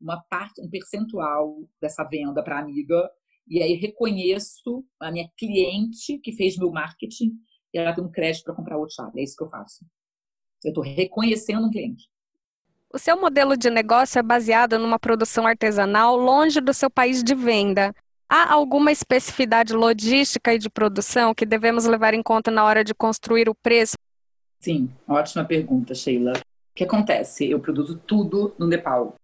uma 0.00 0.20
parte, 0.30 0.60
um 0.60 0.70
percentual 0.70 1.58
dessa 1.80 2.04
venda 2.04 2.42
para 2.42 2.60
amiga, 2.60 3.10
e 3.48 3.60
aí 3.60 3.74
reconheço 3.74 4.84
a 5.00 5.10
minha 5.10 5.28
cliente 5.36 6.18
que 6.18 6.32
fez 6.32 6.56
meu 6.56 6.70
marketing 6.70 7.32
e 7.74 7.78
ela 7.78 7.94
tem 7.94 8.04
um 8.04 8.10
crédito 8.10 8.44
para 8.44 8.54
comprar 8.54 8.78
outro 8.78 8.94
chave. 8.94 9.20
É 9.20 9.24
isso 9.24 9.36
que 9.36 9.42
eu 9.42 9.50
faço. 9.50 9.84
Eu 10.64 10.68
estou 10.68 10.84
reconhecendo 10.84 11.66
um 11.66 11.70
cliente. 11.70 12.08
O 12.92 12.98
seu 12.98 13.18
modelo 13.18 13.56
de 13.56 13.70
negócio 13.70 14.18
é 14.18 14.22
baseado 14.22 14.78
numa 14.78 14.98
produção 14.98 15.46
artesanal 15.46 16.16
longe 16.16 16.60
do 16.60 16.74
seu 16.74 16.90
país 16.90 17.24
de 17.24 17.34
venda. 17.34 17.94
Há 18.34 18.50
alguma 18.50 18.90
especificidade 18.90 19.74
logística 19.74 20.54
e 20.54 20.58
de 20.58 20.70
produção 20.70 21.34
que 21.34 21.44
devemos 21.44 21.84
levar 21.84 22.14
em 22.14 22.22
conta 22.22 22.50
na 22.50 22.64
hora 22.64 22.82
de 22.82 22.94
construir 22.94 23.46
o 23.46 23.54
preço? 23.54 23.92
Sim, 24.58 24.90
ótima 25.06 25.44
pergunta, 25.44 25.94
Sheila. 25.94 26.32
O 26.32 26.74
que 26.74 26.84
acontece? 26.84 27.50
Eu 27.50 27.60
produzo 27.60 27.98
tudo 28.06 28.54
no 28.58 28.66
Nepal. 28.66 29.16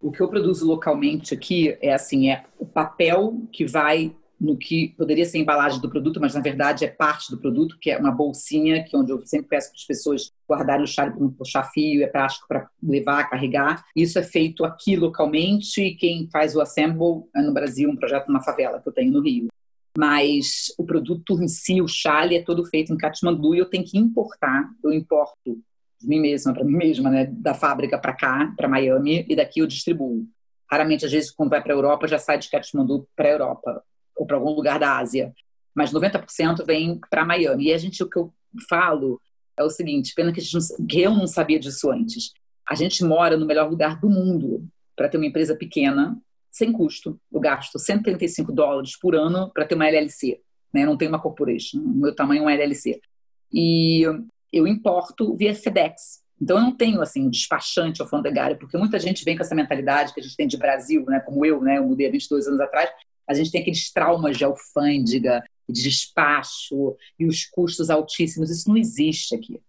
O 0.00 0.10
que 0.10 0.22
eu 0.22 0.28
produzo 0.30 0.66
localmente 0.66 1.34
aqui 1.34 1.76
é 1.82 1.92
assim, 1.92 2.30
é 2.30 2.46
o 2.58 2.64
papel 2.64 3.36
que 3.52 3.66
vai 3.66 4.16
no 4.40 4.56
que 4.56 4.94
poderia 4.96 5.24
ser 5.24 5.38
embalagem 5.38 5.80
do 5.80 5.90
produto, 5.90 6.20
mas 6.20 6.34
na 6.34 6.40
verdade 6.40 6.84
é 6.84 6.88
parte 6.88 7.30
do 7.30 7.38
produto, 7.38 7.76
que 7.80 7.90
é 7.90 7.98
uma 7.98 8.12
bolsinha, 8.12 8.84
que 8.84 8.94
é 8.94 8.98
onde 8.98 9.10
eu 9.10 9.24
sempre 9.26 9.48
peço 9.48 9.70
para 9.70 9.76
as 9.76 9.84
pessoas 9.84 10.32
guardarem 10.48 10.84
o 10.84 11.20
não 11.20 11.30
puxar 11.30 11.64
fio, 11.64 12.02
é 12.02 12.06
prático 12.06 12.46
para 12.46 12.68
levar, 12.82 13.28
carregar. 13.28 13.84
Isso 13.96 14.18
é 14.18 14.22
feito 14.22 14.64
aqui 14.64 14.96
localmente 14.96 15.82
e 15.82 15.94
quem 15.94 16.28
faz 16.30 16.54
o 16.54 16.60
assemble 16.60 17.24
é 17.34 17.42
no 17.42 17.52
Brasil, 17.52 17.90
um 17.90 17.96
projeto 17.96 18.28
numa 18.28 18.42
favela 18.42 18.80
que 18.80 18.88
eu 18.88 18.92
tenho 18.92 19.12
no 19.12 19.20
Rio. 19.20 19.48
Mas 19.96 20.72
o 20.78 20.84
produto 20.84 21.42
em 21.42 21.48
si, 21.48 21.82
o 21.82 21.88
chale, 21.88 22.36
é 22.36 22.42
todo 22.42 22.64
feito 22.64 22.92
em 22.92 22.96
Katmandu 22.96 23.54
e 23.54 23.58
eu 23.58 23.66
tenho 23.66 23.84
que 23.84 23.98
importar. 23.98 24.70
Eu 24.84 24.92
importo 24.92 25.58
de 26.00 26.06
mim 26.06 26.20
mesma, 26.20 26.54
para 26.54 26.62
mim 26.62 26.76
mesma, 26.76 27.10
né, 27.10 27.26
da 27.26 27.54
fábrica 27.54 27.98
para 27.98 28.12
cá, 28.12 28.54
para 28.56 28.68
Miami, 28.68 29.26
e 29.28 29.34
daqui 29.34 29.58
eu 29.58 29.66
distribuo. 29.66 30.24
Raramente, 30.70 31.04
às 31.04 31.10
vezes, 31.10 31.32
quando 31.32 31.50
vai 31.50 31.60
para 31.60 31.72
a 31.72 31.76
Europa, 31.76 32.06
já 32.06 32.18
sai 32.18 32.38
de 32.38 32.48
Katmandu 32.48 33.08
para 33.16 33.28
a 33.28 33.32
Europa 33.32 33.82
ou 34.18 34.26
para 34.26 34.36
algum 34.36 34.50
lugar 34.50 34.78
da 34.78 34.98
Ásia, 34.98 35.32
mas 35.74 35.92
90% 35.92 36.66
vem 36.66 37.00
para 37.08 37.24
Miami. 37.24 37.66
E 37.66 37.72
a 37.72 37.78
gente, 37.78 38.02
o 38.02 38.10
que 38.10 38.18
eu 38.18 38.32
falo 38.68 39.20
é 39.56 39.62
o 39.62 39.70
seguinte: 39.70 40.12
pena 40.14 40.32
que, 40.32 40.42
não, 40.52 40.86
que 40.86 41.00
eu 41.00 41.14
não 41.14 41.26
sabia 41.26 41.58
disso 41.58 41.90
antes. 41.90 42.32
A 42.68 42.74
gente 42.74 43.02
mora 43.04 43.36
no 43.36 43.46
melhor 43.46 43.70
lugar 43.70 43.98
do 43.98 44.10
mundo 44.10 44.66
para 44.94 45.08
ter 45.08 45.16
uma 45.16 45.26
empresa 45.26 45.56
pequena, 45.56 46.20
sem 46.50 46.72
custo. 46.72 47.18
Eu 47.32 47.40
gasto 47.40 47.78
135 47.78 48.52
dólares 48.52 48.98
por 48.98 49.14
ano 49.14 49.50
para 49.54 49.64
ter 49.64 49.74
uma 49.74 49.86
LLC. 49.86 50.40
Né? 50.74 50.84
Não 50.84 50.96
tem 50.96 51.08
uma 51.08 51.20
corporation. 51.20 51.78
O 51.78 52.00
meu 52.00 52.14
tamanho 52.14 52.40
é 52.40 52.42
uma 52.42 52.52
LLC. 52.52 53.00
E 53.50 54.02
eu 54.52 54.66
importo 54.66 55.34
via 55.36 55.54
FedEx. 55.54 56.22
Então 56.40 56.56
eu 56.56 56.62
não 56.62 56.76
tenho 56.76 57.00
assim 57.00 57.26
um 57.26 57.30
despachante 57.30 58.00
alfandegário, 58.00 58.58
porque 58.58 58.76
muita 58.76 58.98
gente 58.98 59.24
vem 59.24 59.36
com 59.36 59.42
essa 59.42 59.54
mentalidade 59.54 60.12
que 60.12 60.20
a 60.20 60.22
gente 60.22 60.36
tem 60.36 60.46
de 60.46 60.56
Brasil, 60.56 61.04
né, 61.06 61.20
como 61.20 61.44
eu, 61.44 61.60
né, 61.60 61.78
eu 61.78 61.84
mudei 61.84 62.06
há 62.06 62.10
22 62.10 62.46
anos 62.46 62.60
atrás, 62.60 62.90
a 63.28 63.34
gente 63.34 63.50
tem 63.50 63.60
aqueles 63.60 63.92
traumas 63.92 64.36
de 64.36 64.44
alfândega, 64.44 65.44
de 65.68 65.82
despacho 65.82 66.96
e 67.18 67.26
os 67.26 67.44
custos 67.44 67.90
altíssimos. 67.90 68.50
Isso 68.50 68.68
não 68.68 68.76
existe 68.76 69.34
aqui. 69.34 69.60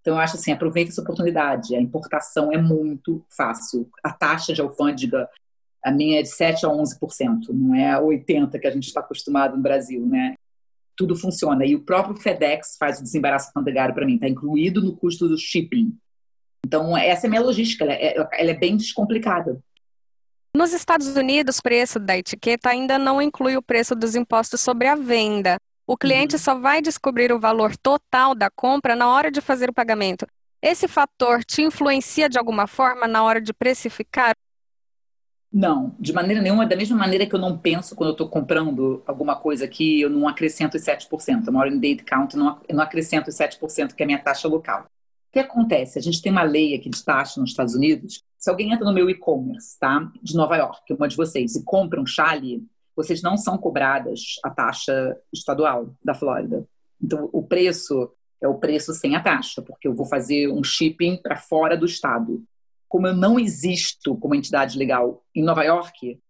Então, 0.00 0.14
eu 0.14 0.20
acho 0.20 0.36
assim, 0.36 0.52
aproveita 0.52 0.90
essa 0.90 1.02
oportunidade. 1.02 1.74
A 1.74 1.80
importação 1.80 2.52
é 2.52 2.56
muito 2.56 3.24
fácil. 3.36 3.90
A 4.02 4.12
taxa 4.12 4.54
de 4.54 4.60
alfândega, 4.60 5.28
a 5.84 5.90
minha 5.90 6.20
é 6.20 6.22
de 6.22 6.28
7 6.28 6.64
a 6.64 6.68
11%, 6.68 7.48
não 7.50 7.74
é 7.74 8.00
80% 8.00 8.58
que 8.58 8.66
a 8.66 8.70
gente 8.70 8.86
está 8.86 9.00
acostumado 9.00 9.56
no 9.56 9.62
Brasil, 9.62 10.06
né? 10.06 10.34
Tudo 10.96 11.16
funciona. 11.16 11.66
E 11.66 11.74
o 11.74 11.82
próprio 11.82 12.16
FedEx 12.16 12.76
faz 12.78 13.00
o 13.00 13.02
desembaraço 13.02 13.48
alfandegário 13.48 13.94
para 13.94 14.06
mim, 14.06 14.14
está 14.14 14.28
incluído 14.28 14.80
no 14.80 14.96
custo 14.96 15.28
do 15.28 15.36
shipping. 15.36 15.96
Então, 16.64 16.96
essa 16.96 17.26
é 17.26 17.28
a 17.28 17.30
minha 17.30 17.42
logística, 17.42 17.84
ela 17.84 17.92
é, 17.92 18.16
ela 18.16 18.50
é 18.50 18.54
bem 18.54 18.76
descomplicada. 18.76 19.60
Nos 20.54 20.72
Estados 20.72 21.08
Unidos, 21.08 21.58
o 21.58 21.62
preço 21.62 21.98
da 21.98 22.16
etiqueta 22.16 22.70
ainda 22.70 22.98
não 22.98 23.20
inclui 23.20 23.56
o 23.56 23.62
preço 23.62 23.94
dos 23.94 24.14
impostos 24.14 24.60
sobre 24.60 24.88
a 24.88 24.94
venda. 24.94 25.58
O 25.86 25.96
cliente 25.96 26.34
uhum. 26.34 26.38
só 26.38 26.58
vai 26.58 26.82
descobrir 26.82 27.32
o 27.32 27.40
valor 27.40 27.76
total 27.76 28.34
da 28.34 28.50
compra 28.50 28.96
na 28.96 29.08
hora 29.08 29.30
de 29.30 29.40
fazer 29.40 29.70
o 29.70 29.74
pagamento. 29.74 30.26
Esse 30.60 30.88
fator 30.88 31.44
te 31.44 31.62
influencia 31.62 32.28
de 32.28 32.38
alguma 32.38 32.66
forma 32.66 33.06
na 33.06 33.22
hora 33.22 33.40
de 33.40 33.52
precificar? 33.52 34.34
Não, 35.50 35.94
de 35.98 36.12
maneira 36.12 36.42
nenhuma. 36.42 36.66
Da 36.66 36.76
mesma 36.76 36.96
maneira 36.96 37.26
que 37.26 37.34
eu 37.34 37.38
não 37.38 37.56
penso 37.56 37.94
quando 37.94 38.08
eu 38.08 38.12
estou 38.12 38.28
comprando 38.28 39.02
alguma 39.06 39.36
coisa 39.36 39.64
aqui, 39.64 40.00
eu 40.00 40.10
não 40.10 40.28
acrescento 40.28 40.76
os 40.76 40.82
7%. 40.82 41.46
Eu 41.46 41.52
moro 41.52 41.72
em 41.72 41.78
date 41.78 42.04
count, 42.04 42.36
eu 42.36 42.74
não 42.74 42.82
acrescento 42.82 43.28
os 43.28 43.34
7% 43.34 43.94
que 43.94 44.02
é 44.02 44.04
a 44.04 44.06
minha 44.06 44.18
taxa 44.18 44.48
local. 44.48 44.82
O 44.82 45.32
que 45.32 45.38
acontece? 45.38 45.98
A 45.98 46.02
gente 46.02 46.20
tem 46.20 46.32
uma 46.32 46.42
lei 46.42 46.74
aqui 46.74 46.90
de 46.90 47.02
taxa 47.02 47.40
nos 47.40 47.50
Estados 47.50 47.74
Unidos. 47.74 48.22
Se 48.38 48.48
alguém 48.48 48.72
entra 48.72 48.84
no 48.84 48.94
meu 48.94 49.10
e-commerce, 49.10 49.78
tá? 49.78 50.10
De 50.22 50.36
Nova 50.36 50.56
York, 50.56 50.92
uma 50.92 51.08
de 51.08 51.16
vocês, 51.16 51.56
e 51.56 51.64
compra 51.64 52.00
um 52.00 52.06
chale, 52.06 52.64
vocês 52.94 53.20
não 53.20 53.36
são 53.36 53.58
cobradas 53.58 54.36
a 54.44 54.50
taxa 54.50 55.16
estadual 55.32 55.94
da 56.04 56.14
Flórida. 56.14 56.64
Então, 57.02 57.28
o 57.32 57.42
preço 57.42 58.12
é 58.40 58.46
o 58.46 58.54
preço 58.54 58.94
sem 58.94 59.16
a 59.16 59.20
taxa, 59.20 59.60
porque 59.60 59.88
eu 59.88 59.94
vou 59.94 60.06
fazer 60.06 60.48
um 60.48 60.62
shipping 60.62 61.16
para 61.16 61.36
fora 61.36 61.76
do 61.76 61.84
estado. 61.84 62.44
Como 62.88 63.08
eu 63.08 63.14
não 63.14 63.38
existo 63.38 64.16
como 64.16 64.34
entidade 64.34 64.78
legal 64.78 65.24
em 65.34 65.42
Nova 65.42 65.64
York, 65.64 66.20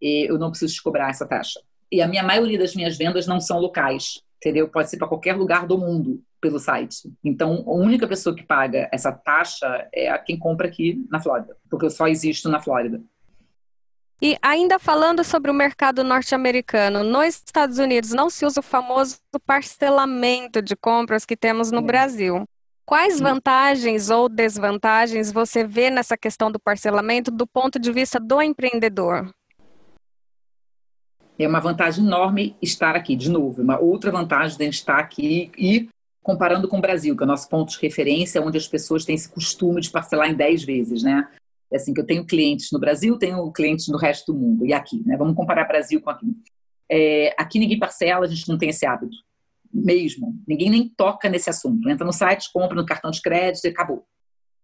eu 0.00 0.38
não 0.38 0.50
preciso 0.50 0.74
te 0.74 0.82
cobrar 0.82 1.10
essa 1.10 1.26
taxa. 1.26 1.60
E 1.92 2.00
a 2.00 2.08
minha 2.08 2.22
maioria 2.22 2.58
das 2.58 2.74
minhas 2.74 2.96
vendas 2.96 3.26
não 3.26 3.38
são 3.38 3.58
locais, 3.58 4.22
entendeu? 4.38 4.68
Pode 4.68 4.88
ser 4.88 4.96
para 4.96 5.08
qualquer 5.08 5.36
lugar 5.36 5.66
do 5.66 5.76
mundo 5.76 6.22
pelo 6.40 6.58
site. 6.58 7.12
Então, 7.22 7.64
a 7.66 7.72
única 7.72 8.08
pessoa 8.08 8.34
que 8.34 8.42
paga 8.42 8.88
essa 8.92 9.12
taxa 9.12 9.88
é 9.92 10.10
a 10.10 10.18
quem 10.18 10.38
compra 10.38 10.66
aqui 10.66 11.06
na 11.10 11.20
Flórida, 11.20 11.56
porque 11.68 11.86
eu 11.86 11.90
só 11.90 12.08
existo 12.08 12.48
na 12.48 12.60
Flórida. 12.60 13.00
E 14.22 14.36
ainda 14.42 14.78
falando 14.78 15.24
sobre 15.24 15.50
o 15.50 15.54
mercado 15.54 16.04
norte-americano, 16.04 17.02
nos 17.02 17.36
Estados 17.36 17.78
Unidos 17.78 18.10
não 18.10 18.28
se 18.28 18.44
usa 18.44 18.60
o 18.60 18.62
famoso 18.62 19.16
parcelamento 19.46 20.60
de 20.60 20.76
compras 20.76 21.24
que 21.24 21.36
temos 21.36 21.70
no 21.70 21.78
é. 21.78 21.82
Brasil. 21.82 22.44
Quais 22.84 23.20
vantagens 23.20 24.10
ou 24.10 24.28
desvantagens 24.28 25.32
você 25.32 25.64
vê 25.64 25.90
nessa 25.90 26.18
questão 26.18 26.50
do 26.50 26.58
parcelamento 26.58 27.30
do 27.30 27.46
ponto 27.46 27.78
de 27.78 27.92
vista 27.92 28.18
do 28.18 28.42
empreendedor? 28.42 29.30
É 31.38 31.48
uma 31.48 31.60
vantagem 31.60 32.04
enorme 32.04 32.56
estar 32.60 32.94
aqui, 32.94 33.16
de 33.16 33.30
novo. 33.30 33.62
Uma 33.62 33.78
outra 33.78 34.10
vantagem 34.10 34.58
de 34.58 34.64
estar 34.64 34.98
aqui 34.98 35.50
e 35.56 35.88
comparando 36.22 36.68
com 36.68 36.78
o 36.78 36.80
Brasil, 36.80 37.16
que 37.16 37.22
é 37.22 37.24
o 37.24 37.28
nosso 37.28 37.48
ponto 37.48 37.72
de 37.72 37.78
referência, 37.80 38.42
onde 38.42 38.58
as 38.58 38.68
pessoas 38.68 39.04
têm 39.04 39.14
esse 39.14 39.30
costume 39.30 39.80
de 39.80 39.90
parcelar 39.90 40.30
em 40.30 40.34
10 40.34 40.64
vezes, 40.64 41.02
né? 41.02 41.28
É 41.72 41.76
assim 41.76 41.94
que 41.94 42.00
eu 42.00 42.06
tenho 42.06 42.26
clientes 42.26 42.70
no 42.72 42.80
Brasil, 42.80 43.16
tenho 43.16 43.50
clientes 43.52 43.88
no 43.88 43.96
resto 43.96 44.32
do 44.32 44.38
mundo 44.38 44.66
e 44.66 44.72
aqui, 44.72 45.02
né? 45.06 45.16
Vamos 45.16 45.34
comparar 45.34 45.64
Brasil 45.64 46.00
com 46.00 46.10
aqui. 46.10 46.26
É, 46.90 47.34
aqui 47.38 47.58
ninguém 47.58 47.78
parcela, 47.78 48.26
a 48.26 48.28
gente 48.28 48.48
não 48.48 48.58
tem 48.58 48.70
esse 48.70 48.84
hábito, 48.84 49.16
mesmo. 49.72 50.34
Ninguém 50.46 50.68
nem 50.68 50.88
toca 50.88 51.28
nesse 51.28 51.48
assunto. 51.48 51.88
Entra 51.88 52.04
no 52.04 52.12
site, 52.12 52.50
compra 52.52 52.74
no 52.74 52.84
cartão 52.84 53.10
de 53.10 53.22
crédito 53.22 53.64
e 53.64 53.68
acabou. 53.68 54.04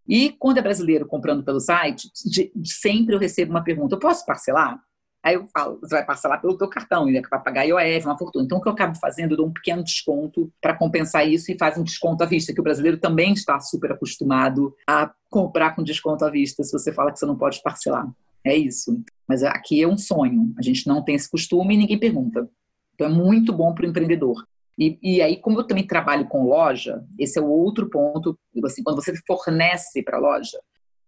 E 0.08 0.30
quando 0.38 0.58
é 0.58 0.62
brasileiro 0.62 1.06
comprando 1.06 1.44
pelo 1.44 1.60
site, 1.60 2.10
de, 2.24 2.50
de 2.54 2.72
sempre 2.72 3.14
eu 3.14 3.18
recebo 3.18 3.52
uma 3.52 3.64
pergunta: 3.64 3.94
eu 3.94 4.00
posso 4.00 4.26
parcelar? 4.26 4.80
Aí 5.26 5.34
eu 5.34 5.44
falo, 5.48 5.80
você 5.80 5.96
vai 5.96 6.06
parcelar 6.06 6.40
pelo 6.40 6.56
teu 6.56 6.68
cartão, 6.68 7.08
ele 7.08 7.20
vai 7.28 7.42
pagar 7.42 7.64
IOF, 7.64 8.06
uma 8.06 8.16
fortuna. 8.16 8.44
Então, 8.44 8.58
o 8.58 8.60
que 8.60 8.68
eu 8.68 8.72
acabo 8.72 8.96
fazendo, 8.96 9.32
eu 9.32 9.38
dou 9.38 9.48
um 9.48 9.52
pequeno 9.52 9.82
desconto 9.82 10.52
para 10.60 10.76
compensar 10.76 11.28
isso 11.28 11.50
e 11.50 11.58
faz 11.58 11.76
um 11.76 11.82
desconto 11.82 12.22
à 12.22 12.26
vista, 12.28 12.54
que 12.54 12.60
o 12.60 12.62
brasileiro 12.62 12.96
também 12.96 13.32
está 13.32 13.58
super 13.58 13.90
acostumado 13.90 14.72
a 14.88 15.12
comprar 15.28 15.74
com 15.74 15.82
desconto 15.82 16.24
à 16.24 16.30
vista, 16.30 16.62
se 16.62 16.70
você 16.70 16.92
fala 16.92 17.10
que 17.10 17.18
você 17.18 17.26
não 17.26 17.36
pode 17.36 17.60
parcelar. 17.60 18.08
É 18.44 18.54
isso. 18.54 19.02
Mas 19.28 19.42
aqui 19.42 19.82
é 19.82 19.88
um 19.88 19.98
sonho. 19.98 20.54
A 20.56 20.62
gente 20.62 20.86
não 20.86 21.02
tem 21.02 21.16
esse 21.16 21.28
costume 21.28 21.74
e 21.74 21.78
ninguém 21.78 21.98
pergunta. 21.98 22.48
Então, 22.94 23.08
é 23.08 23.10
muito 23.10 23.52
bom 23.52 23.74
para 23.74 23.84
o 23.84 23.88
empreendedor. 23.88 24.46
E, 24.78 24.96
e, 25.02 25.20
aí, 25.20 25.40
como 25.40 25.58
eu 25.58 25.64
também 25.64 25.84
trabalho 25.84 26.28
com 26.28 26.44
loja, 26.44 27.02
esse 27.18 27.36
é 27.36 27.42
o 27.42 27.48
outro 27.48 27.90
ponto. 27.90 28.38
Assim, 28.64 28.84
quando 28.84 29.02
você 29.02 29.12
fornece 29.26 30.04
para 30.04 30.18
a 30.18 30.20
loja, 30.20 30.56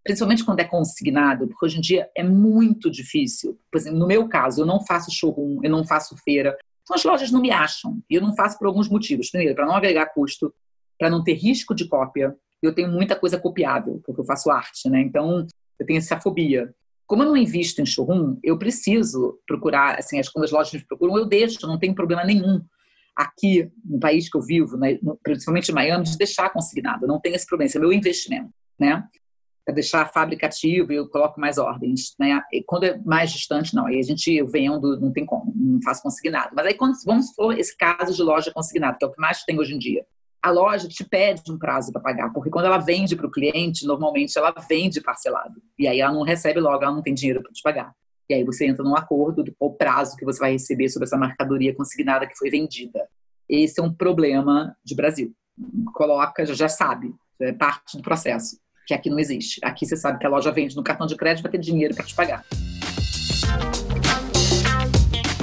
principalmente 0.05 0.45
quando 0.45 0.61
é 0.61 0.65
consignado, 0.65 1.47
porque 1.49 1.67
hoje 1.67 1.79
em 1.79 1.81
dia 1.81 2.09
é 2.17 2.23
muito 2.23 2.91
difícil. 2.91 3.59
Por 3.71 3.79
exemplo, 3.79 3.99
no 3.99 4.07
meu 4.07 4.29
caso, 4.29 4.63
eu 4.63 4.67
não 4.67 4.85
faço 4.85 5.11
showroom, 5.11 5.61
eu 5.63 5.71
não 5.71 5.85
faço 5.85 6.17
feira, 6.25 6.57
então 6.89 6.97
as 6.97 7.05
lojas 7.05 7.31
não 7.31 7.43
me 7.43 7.51
acham. 7.51 8.01
E 8.09 8.15
eu 8.15 8.23
não 8.23 8.35
faço 8.35 8.59
por 8.59 8.67
alguns 8.67 8.89
motivos. 8.89 9.31
Primeiro, 9.31 9.55
para 9.55 9.67
não 9.67 9.77
agregar 9.77 10.07
custo, 10.07 10.55
para 10.99 11.11
não 11.11 11.23
ter 11.23 11.35
risco 11.35 11.75
de 11.75 11.87
cópia. 11.87 12.35
Eu 12.63 12.75
tenho 12.75 12.91
muita 12.91 13.15
coisa 13.15 13.39
copiável, 13.39 14.01
porque 14.05 14.21
eu 14.21 14.25
faço 14.25 14.51
arte, 14.51 14.89
né? 14.89 15.03
Então, 15.03 15.47
eu 15.79 15.87
tenho 15.87 15.99
essa 15.99 16.19
fobia. 16.19 16.75
Como 17.07 17.23
eu 17.23 17.27
não 17.27 17.37
invisto 17.37 17.83
em 17.83 17.87
showroom, 17.87 18.39
eu 18.43 18.59
preciso 18.59 19.39
procurar, 19.47 19.99
assim, 19.99 20.19
as, 20.19 20.29
quando 20.29 20.45
as 20.45 20.51
lojas 20.51 20.73
me 20.73 20.85
procuram, 20.85 21.17
eu 21.19 21.27
deixo, 21.27 21.67
não 21.67 21.79
tem 21.79 21.95
problema 21.95 22.25
nenhum 22.25 22.61
aqui 23.15 23.71
no 23.85 24.01
país 24.01 24.29
que 24.31 24.37
eu 24.37 24.43
vivo, 24.43 24.77
né, 24.77 24.99
principalmente 25.23 25.71
em 25.71 25.75
Miami, 25.75 26.05
de 26.05 26.17
deixar 26.17 26.51
consignado. 26.51 27.07
Não 27.07 27.21
tem 27.21 27.35
esse 27.35 27.47
problema, 27.47 27.67
esse 27.67 27.77
é 27.77 27.81
meu 27.81 27.93
investimento, 27.93 28.51
né? 28.79 29.05
É 29.69 29.73
deixar 29.73 30.03
a 30.03 30.07
fábrica 30.07 30.47
ativa 30.47 30.93
e 30.93 30.97
eu 30.97 31.09
coloco 31.09 31.39
mais 31.39 31.59
ordens, 31.59 32.15
né? 32.19 32.43
E 32.53 32.63
quando 32.63 32.85
é 32.85 32.99
mais 33.05 33.31
distante, 33.31 33.75
não. 33.75 33.87
Aí 33.87 33.99
a 33.99 34.03
gente, 34.03 34.43
vendo, 34.45 34.99
não 34.99 35.13
tem 35.13 35.27
como, 35.27 35.53
não 35.55 35.83
faço 35.83 36.03
consignado. 36.03 36.51
Mas 36.55 36.67
aí, 36.67 36.75
quando, 36.75 36.95
vamos 37.05 37.35
for 37.35 37.59
esse 37.59 37.77
caso 37.77 38.15
de 38.15 38.23
loja 38.23 38.51
consignado, 38.51 38.97
que 38.99 39.05
é 39.05 39.09
o 39.09 39.13
que 39.13 39.21
mais 39.21 39.45
tem 39.45 39.59
hoje 39.59 39.75
em 39.75 39.79
dia 39.79 40.05
a 40.43 40.51
loja 40.51 40.89
te 40.89 41.05
pede 41.05 41.51
um 41.51 41.59
prazo 41.59 41.93
para 41.93 42.01
pagar, 42.01 42.33
porque 42.33 42.51
quando 42.51 42.67
ela 42.67 42.79
vende 42.79 43.17
para 43.17 43.27
o 43.27 43.31
cliente, 43.31 43.87
normalmente 43.87 44.39
ela 44.39 44.55
vende 44.69 45.01
parcelado. 45.01 45.61
E 45.79 45.87
aí 45.87 46.01
ela 46.01 46.13
não 46.13 46.23
recebe 46.23 46.61
logo, 46.61 46.83
ela 46.83 46.95
não 46.95 47.03
tem 47.03 47.15
dinheiro 47.15 47.43
para 47.43 47.53
te 47.53 47.63
pagar. 47.63 47.93
E 48.29 48.35
aí 48.35 48.45
você 48.45 48.67
entra 48.67 48.85
num 48.85 48.97
acordo 48.97 49.43
do 49.43 49.55
o 49.59 49.73
prazo 49.73 50.17
que 50.17 50.25
você 50.25 50.39
vai 50.39 50.53
receber 50.53 50.89
sobre 50.89 51.07
essa 51.07 51.17
mercadoria 51.17 51.75
consignada 51.75 52.27
que 52.27 52.37
foi 52.37 52.51
vendida. 52.51 53.09
Esse 53.49 53.81
é 53.81 53.83
um 53.83 53.93
problema 53.93 54.77
de 54.85 54.95
Brasil. 54.95 55.35
Coloca, 55.95 56.45
já 56.47 56.69
sabe, 56.69 57.15
é 57.41 57.53
parte 57.53 57.97
do 57.97 58.03
processo, 58.03 58.59
que 58.89 58.95
aqui 58.95 59.11
não 59.11 59.19
existe. 59.19 59.61
Aqui 59.63 59.85
você 59.85 59.99
sabe 59.99 60.19
que 60.19 60.25
a 60.25 60.31
loja 60.31 60.51
vende 60.51 60.75
no 60.75 60.83
cartão 60.83 61.07
de 61.07 61.15
crédito 61.15 61.43
vai 61.43 61.53
ter 61.53 61.59
dinheiro 61.59 61.95
para 61.95 62.07
te 62.07 62.15
pagar. 62.15 62.43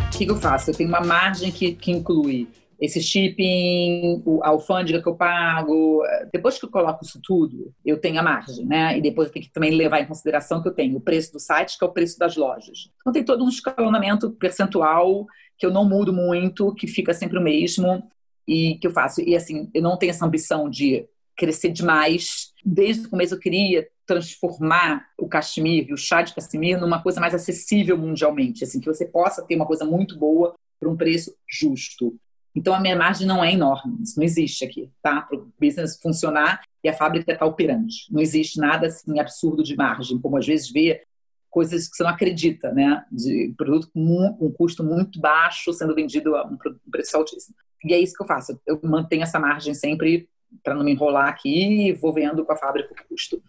O 0.08 0.18
que 0.18 0.26
eu 0.26 0.36
faço? 0.36 0.72
Eu 0.72 0.76
tenho 0.76 0.90
uma 0.90 1.02
margem 1.02 1.52
que, 1.52 1.74
que 1.74 1.92
inclui 1.92 2.48
esse 2.82 3.00
shipping, 3.00 4.24
a 4.42 4.50
alfândega 4.50 5.00
que 5.00 5.08
eu 5.08 5.16
pago. 5.16 6.02
Depois 6.34 6.58
que 6.58 6.66
eu 6.66 6.72
coloco 6.72 7.06
isso 7.06 7.20
tudo, 7.24 7.72
eu 7.86 8.00
tenho 8.00 8.20
a 8.20 8.24
margem, 8.24 8.66
né? 8.66 8.98
E 8.98 9.02
depois 9.02 9.28
eu 9.28 9.34
tenho 9.34 9.46
que 9.46 9.52
também 9.52 9.76
levar 9.76 10.00
em 10.00 10.08
consideração 10.08 10.60
que 10.60 10.68
eu 10.68 10.74
tenho 10.74 10.98
o 10.98 11.02
preço 11.02 11.32
do 11.32 11.40
site, 11.40 11.78
que 11.78 11.86
é 11.86 11.88
o 11.88 11.92
preço 11.92 12.18
das 12.18 12.36
lojas. 12.36 12.90
Então 13.00 13.14
tem 13.14 13.24
todo 13.24 13.46
um 13.46 13.50
escalonamento 13.50 14.32
percentual 14.32 15.28
que 15.56 15.68
eu 15.68 15.72
não 15.72 15.88
mudo 15.88 16.12
muito, 16.12 16.74
que 16.74 16.88
fica 16.88 17.14
sempre 17.14 17.38
o 17.38 17.42
mesmo 17.42 18.10
e 18.48 18.76
que 18.82 18.88
eu 18.88 18.92
faço. 18.92 19.22
E 19.22 19.36
assim, 19.36 19.70
eu 19.72 19.84
não 19.84 19.98
tenho 19.98 20.10
essa 20.10 20.26
ambição 20.26 20.68
de 20.68 21.08
crescer 21.36 21.70
demais. 21.70 22.54
Desde 22.64 23.08
o 23.08 23.10
começo 23.10 23.36
eu 23.36 23.40
queria 23.40 23.88
transformar 24.06 25.08
o 25.18 25.28
cachemir, 25.28 25.92
o 25.92 25.98
chá 25.98 26.22
de 26.22 26.34
cachemir, 26.34 26.80
numa 26.80 27.02
coisa 27.02 27.20
mais 27.20 27.34
acessível 27.34 27.98
mundialmente, 27.98 28.64
assim, 28.64 28.80
que 28.80 28.86
você 28.86 29.06
possa 29.06 29.44
ter 29.44 29.56
uma 29.56 29.66
coisa 29.66 29.84
muito 29.84 30.18
boa 30.18 30.56
por 30.80 30.88
um 30.88 30.96
preço 30.96 31.36
justo. 31.50 32.16
Então 32.56 32.74
a 32.74 32.80
minha 32.80 32.96
margem 32.96 33.28
não 33.28 33.44
é 33.44 33.52
enorme, 33.52 33.98
isso 34.02 34.18
não 34.18 34.24
existe 34.24 34.64
aqui, 34.64 34.90
tá? 35.02 35.22
Para 35.22 35.38
o 35.38 35.52
business 35.60 36.00
funcionar 36.02 36.62
e 36.84 36.88
a 36.88 36.94
fábrica 36.94 37.34
está 37.34 37.46
operante. 37.46 38.12
Não 38.12 38.22
existe 38.22 38.60
nada 38.60 38.88
assim 38.88 39.20
absurdo 39.20 39.62
de 39.62 39.76
margem, 39.76 40.20
como 40.20 40.38
às 40.38 40.46
vezes 40.46 40.72
vê 40.72 41.04
coisas 41.50 41.90
que 41.90 41.98
você 41.98 42.04
não 42.04 42.12
acredita, 42.12 42.72
né? 42.72 43.04
De 43.12 43.54
produto 43.58 43.90
com 43.94 44.38
um 44.40 44.52
custo 44.52 44.84
muito 44.84 45.20
baixo 45.20 45.74
sendo 45.74 45.96
vendido 45.96 46.36
a 46.36 46.46
um 46.46 46.58
preço 46.90 47.18
altíssimo. 47.18 47.56
E 47.84 47.94
é 47.94 48.00
isso 48.00 48.14
que 48.14 48.24
eu 48.24 48.28
faço. 48.28 48.60
Eu 48.66 48.80
mantenho 48.84 49.24
essa 49.24 49.40
margem 49.40 49.74
sempre 49.74 50.30
para 50.64 50.76
não 50.76 50.84
me 50.84 50.92
enrolar 50.92 51.28
aqui 51.28 51.94
vou 51.94 52.14
vendo 52.14 52.46
com 52.46 52.52
a 52.52 52.56
fábrica 52.56 52.94
o 52.94 53.08
custo. 53.08 53.42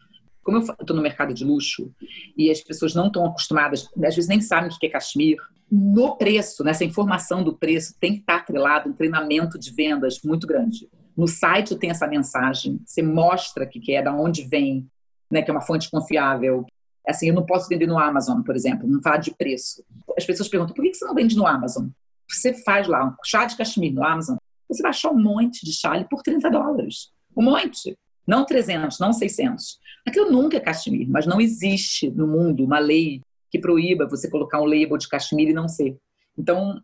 Como 0.43 0.59
eu 0.59 0.63
estou 0.63 0.97
no 0.97 1.03
mercado 1.03 1.35
de 1.35 1.45
luxo 1.45 1.93
e 2.37 2.51
as 2.51 2.61
pessoas 2.61 2.95
não 2.95 3.09
estão 3.09 3.27
acostumadas, 3.27 3.89
às 3.97 4.15
vezes 4.15 4.29
nem 4.29 4.41
sabem 4.41 4.71
o 4.71 4.79
que 4.79 4.87
é 4.87 4.91
cachemir, 4.91 5.39
no 5.71 6.17
preço, 6.17 6.63
nessa 6.63 6.85
informação 6.85 7.43
do 7.43 7.57
preço, 7.57 7.97
tem 7.99 8.15
que 8.15 8.21
estar 8.21 8.37
atrelado 8.37 8.89
um 8.89 8.93
treinamento 8.93 9.59
de 9.59 9.73
vendas 9.73 10.21
muito 10.23 10.47
grande. 10.47 10.89
No 11.17 11.27
site 11.27 11.77
tem 11.77 11.91
essa 11.91 12.07
mensagem, 12.07 12.81
você 12.85 13.03
mostra 13.03 13.67
que 13.67 13.93
é, 13.93 14.03
da 14.03 14.15
onde 14.15 14.45
vem, 14.45 14.87
né, 15.31 15.43
que 15.43 15.51
é 15.51 15.55
uma 15.55 15.63
fonte 15.63 15.91
confiável. 15.91 16.65
Assim, 17.07 17.29
eu 17.29 17.35
não 17.35 17.45
posso 17.45 17.69
vender 17.69 17.87
no 17.87 17.99
Amazon, 17.99 18.43
por 18.43 18.55
exemplo, 18.55 18.89
não 18.89 19.03
falar 19.03 19.17
de 19.17 19.33
preço. 19.33 19.83
As 20.17 20.25
pessoas 20.25 20.49
perguntam, 20.49 20.75
por 20.75 20.85
que 20.85 20.95
você 20.95 21.05
não 21.05 21.15
vende 21.15 21.37
no 21.37 21.47
Amazon? 21.47 21.89
Você 22.29 22.55
faz 22.55 22.87
lá 22.87 23.07
um 23.07 23.15
chá 23.25 23.45
de 23.45 23.57
cachemir 23.57 23.93
no 23.93 24.05
Amazon, 24.05 24.37
você 24.69 24.83
vai 24.83 24.91
achar 24.91 25.11
um 25.11 25.21
monte 25.21 25.65
de 25.65 25.73
chá 25.73 26.03
por 26.05 26.23
30 26.23 26.51
dólares. 26.51 27.11
Um 27.37 27.43
monte. 27.43 27.97
Não 28.27 28.45
300, 28.45 28.99
não 28.99 29.13
600. 29.13 29.79
Aquilo 30.07 30.31
nunca 30.31 30.57
é 30.57 30.61
cachemir, 30.61 31.09
mas 31.09 31.27
não 31.27 31.41
existe 31.41 32.11
no 32.11 32.27
mundo 32.27 32.65
uma 32.65 32.79
lei 32.79 33.21
que 33.51 33.59
proíba 33.59 34.09
você 34.09 34.29
colocar 34.29 34.61
um 34.61 34.65
label 34.65 34.99
de 34.99 35.09
cachemira 35.09 35.51
e 35.51 35.55
não 35.55 35.69
ser. 35.69 35.97
Então, 36.37 36.83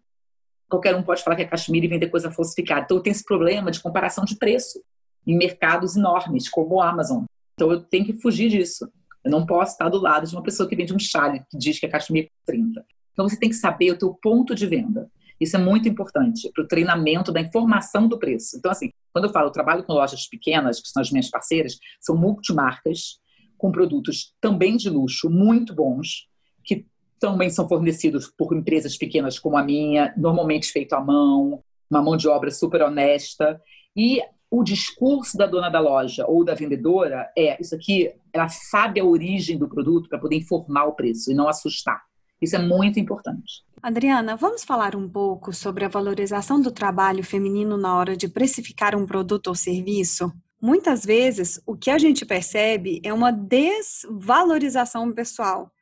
qualquer 0.68 0.94
um 0.94 1.02
pode 1.02 1.22
falar 1.22 1.36
que 1.36 1.42
é 1.42 1.46
cachemira 1.46 1.84
e 1.84 1.88
vender 1.88 2.08
coisa 2.08 2.30
falsificada. 2.30 2.82
Então, 2.82 3.00
tenho 3.00 3.12
esse 3.12 3.24
problema 3.24 3.70
de 3.70 3.80
comparação 3.80 4.24
de 4.24 4.36
preço 4.36 4.82
em 5.26 5.36
mercados 5.36 5.96
enormes, 5.96 6.48
como 6.48 6.76
o 6.76 6.80
Amazon. 6.80 7.24
Então, 7.54 7.70
eu 7.70 7.80
tenho 7.80 8.04
que 8.04 8.14
fugir 8.14 8.48
disso. 8.48 8.88
Eu 9.24 9.30
não 9.30 9.44
posso 9.44 9.72
estar 9.72 9.88
do 9.88 9.98
lado 9.98 10.26
de 10.26 10.34
uma 10.34 10.42
pessoa 10.42 10.68
que 10.68 10.74
vende 10.76 10.94
um 10.94 10.98
chale 10.98 11.44
que 11.50 11.58
diz 11.58 11.78
que 11.78 11.86
é 11.86 11.88
cachemira 11.88 12.28
30. 12.46 12.84
Então, 13.12 13.28
você 13.28 13.38
tem 13.38 13.48
que 13.48 13.56
saber 13.56 13.92
o 13.92 13.98
teu 13.98 14.14
ponto 14.14 14.54
de 14.54 14.66
venda. 14.66 15.10
Isso 15.40 15.56
é 15.56 15.60
muito 15.60 15.88
importante 15.88 16.50
para 16.54 16.64
o 16.64 16.68
treinamento 16.68 17.32
da 17.32 17.40
informação 17.40 18.06
do 18.06 18.18
preço. 18.18 18.56
Então, 18.56 18.70
assim, 18.70 18.90
quando 19.12 19.26
eu 19.26 19.32
falo, 19.32 19.48
eu 19.48 19.52
trabalho 19.52 19.84
com 19.84 19.92
lojas 19.92 20.28
pequenas, 20.28 20.80
que 20.80 20.88
são 20.88 21.02
as 21.02 21.10
minhas 21.10 21.30
parceiras, 21.30 21.78
são 22.00 22.16
multimarcas, 22.16 23.20
com 23.58 23.70
produtos 23.70 24.34
também 24.40 24.76
de 24.76 24.90
luxo, 24.90 25.30
muito 25.30 25.72
bons, 25.72 26.26
que 26.64 26.84
também 27.20 27.48
são 27.48 27.68
fornecidos 27.68 28.26
por 28.26 28.52
empresas 28.56 28.96
pequenas 28.96 29.38
como 29.38 29.56
a 29.56 29.62
minha, 29.62 30.12
normalmente 30.16 30.72
feito 30.72 30.94
à 30.94 31.00
mão, 31.00 31.62
uma 31.88 32.02
mão 32.02 32.16
de 32.16 32.26
obra 32.26 32.50
super 32.50 32.82
honesta. 32.82 33.60
E 33.96 34.20
o 34.50 34.64
discurso 34.64 35.38
da 35.38 35.46
dona 35.46 35.70
da 35.70 35.78
loja 35.78 36.26
ou 36.26 36.44
da 36.44 36.54
vendedora 36.54 37.30
é: 37.38 37.60
isso 37.60 37.74
aqui, 37.74 38.12
ela 38.32 38.48
sabe 38.48 38.98
a 38.98 39.04
origem 39.04 39.56
do 39.56 39.68
produto 39.68 40.08
para 40.08 40.18
poder 40.18 40.36
informar 40.36 40.86
o 40.86 40.94
preço 40.94 41.30
e 41.30 41.34
não 41.34 41.48
assustar. 41.48 42.02
Isso 42.42 42.56
é 42.56 42.58
muito 42.58 42.98
importante. 42.98 43.64
Adriana, 43.80 44.36
vamos 44.36 44.64
falar 44.64 44.96
um 44.96 45.08
pouco 45.08 45.52
sobre 45.52 45.84
a 45.84 45.88
valorização 45.88 46.60
do 46.60 46.70
trabalho 46.70 47.22
feminino 47.22 47.76
na 47.76 47.96
hora 47.96 48.16
de 48.16 48.28
precificar 48.28 48.96
um 48.96 49.06
produto 49.06 49.46
ou 49.46 49.54
serviço? 49.54 50.32
Muitas 50.60 51.04
vezes, 51.04 51.60
o 51.64 51.76
que 51.76 51.90
a 51.90 51.98
gente 51.98 52.26
percebe 52.26 53.00
é 53.04 53.12
uma 53.12 53.30
desvalorização 53.32 55.12
pessoal 55.12 55.72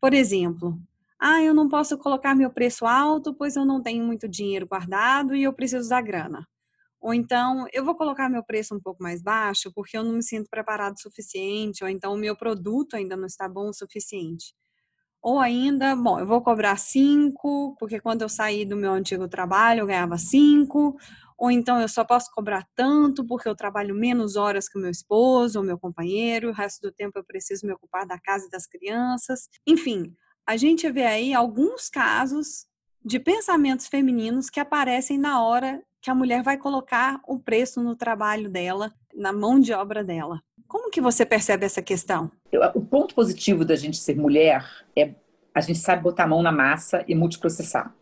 por 0.00 0.14
exemplo, 0.14 0.80
ah, 1.20 1.42
eu 1.42 1.52
não 1.52 1.68
posso 1.68 1.98
colocar 1.98 2.34
meu 2.34 2.50
preço 2.50 2.86
alto, 2.86 3.34
pois 3.34 3.54
eu 3.54 3.66
não 3.66 3.82
tenho 3.82 4.02
muito 4.02 4.26
dinheiro 4.26 4.66
guardado 4.66 5.36
e 5.36 5.42
eu 5.42 5.52
preciso 5.52 5.90
da 5.90 6.00
grana. 6.00 6.48
Ou 6.98 7.12
então, 7.12 7.66
eu 7.72 7.84
vou 7.84 7.94
colocar 7.94 8.28
meu 8.28 8.42
preço 8.42 8.74
um 8.74 8.80
pouco 8.80 9.02
mais 9.02 9.22
baixo 9.22 9.70
porque 9.74 9.96
eu 9.96 10.04
não 10.04 10.14
me 10.14 10.22
sinto 10.22 10.48
preparado 10.48 10.96
o 10.96 11.00
suficiente, 11.00 11.84
ou 11.84 11.90
então 11.90 12.14
o 12.14 12.16
meu 12.16 12.34
produto 12.34 12.94
ainda 12.96 13.14
não 13.16 13.26
está 13.26 13.46
bom 13.46 13.68
o 13.68 13.74
suficiente. 13.74 14.54
Ou 15.22 15.38
ainda, 15.38 15.94
bom, 15.94 16.18
eu 16.18 16.26
vou 16.26 16.40
cobrar 16.40 16.76
cinco, 16.78 17.76
porque 17.78 18.00
quando 18.00 18.22
eu 18.22 18.28
saí 18.28 18.64
do 18.64 18.76
meu 18.76 18.92
antigo 18.92 19.28
trabalho 19.28 19.80
eu 19.80 19.86
ganhava 19.86 20.16
cinco, 20.16 20.96
ou 21.36 21.50
então 21.50 21.80
eu 21.80 21.88
só 21.88 22.04
posso 22.04 22.30
cobrar 22.32 22.66
tanto 22.74 23.26
porque 23.26 23.48
eu 23.48 23.54
trabalho 23.54 23.94
menos 23.94 24.36
horas 24.36 24.68
que 24.68 24.78
o 24.78 24.80
meu 24.80 24.90
esposo 24.90 25.58
ou 25.58 25.64
meu 25.64 25.78
companheiro, 25.78 26.50
o 26.50 26.52
resto 26.52 26.82
do 26.82 26.92
tempo 26.92 27.18
eu 27.18 27.24
preciso 27.24 27.66
me 27.66 27.72
ocupar 27.72 28.06
da 28.06 28.18
casa 28.18 28.46
e 28.46 28.50
das 28.50 28.66
crianças. 28.66 29.48
Enfim, 29.66 30.14
a 30.46 30.56
gente 30.56 30.90
vê 30.90 31.04
aí 31.04 31.34
alguns 31.34 31.88
casos 31.88 32.66
de 33.04 33.18
pensamentos 33.18 33.86
femininos 33.86 34.50
que 34.50 34.60
aparecem 34.60 35.18
na 35.18 35.42
hora 35.42 35.82
que 36.02 36.10
a 36.10 36.14
mulher 36.14 36.42
vai 36.42 36.56
colocar 36.56 37.20
o 37.26 37.38
preço 37.38 37.82
no 37.82 37.94
trabalho 37.94 38.50
dela, 38.50 38.92
na 39.14 39.32
mão 39.32 39.60
de 39.60 39.72
obra 39.72 40.02
dela. 40.02 40.42
Como 40.70 40.88
que 40.88 41.00
você 41.00 41.26
percebe 41.26 41.66
essa 41.66 41.82
questão? 41.82 42.30
O 42.76 42.80
ponto 42.80 43.12
positivo 43.12 43.64
da 43.64 43.74
gente 43.74 43.96
ser 43.96 44.14
mulher 44.14 44.64
é 44.96 45.16
a 45.52 45.60
gente 45.60 45.80
sabe 45.80 46.00
botar 46.00 46.22
a 46.22 46.28
mão 46.28 46.44
na 46.44 46.52
massa 46.52 47.04
e 47.08 47.14
multiprocessar. 47.14 47.92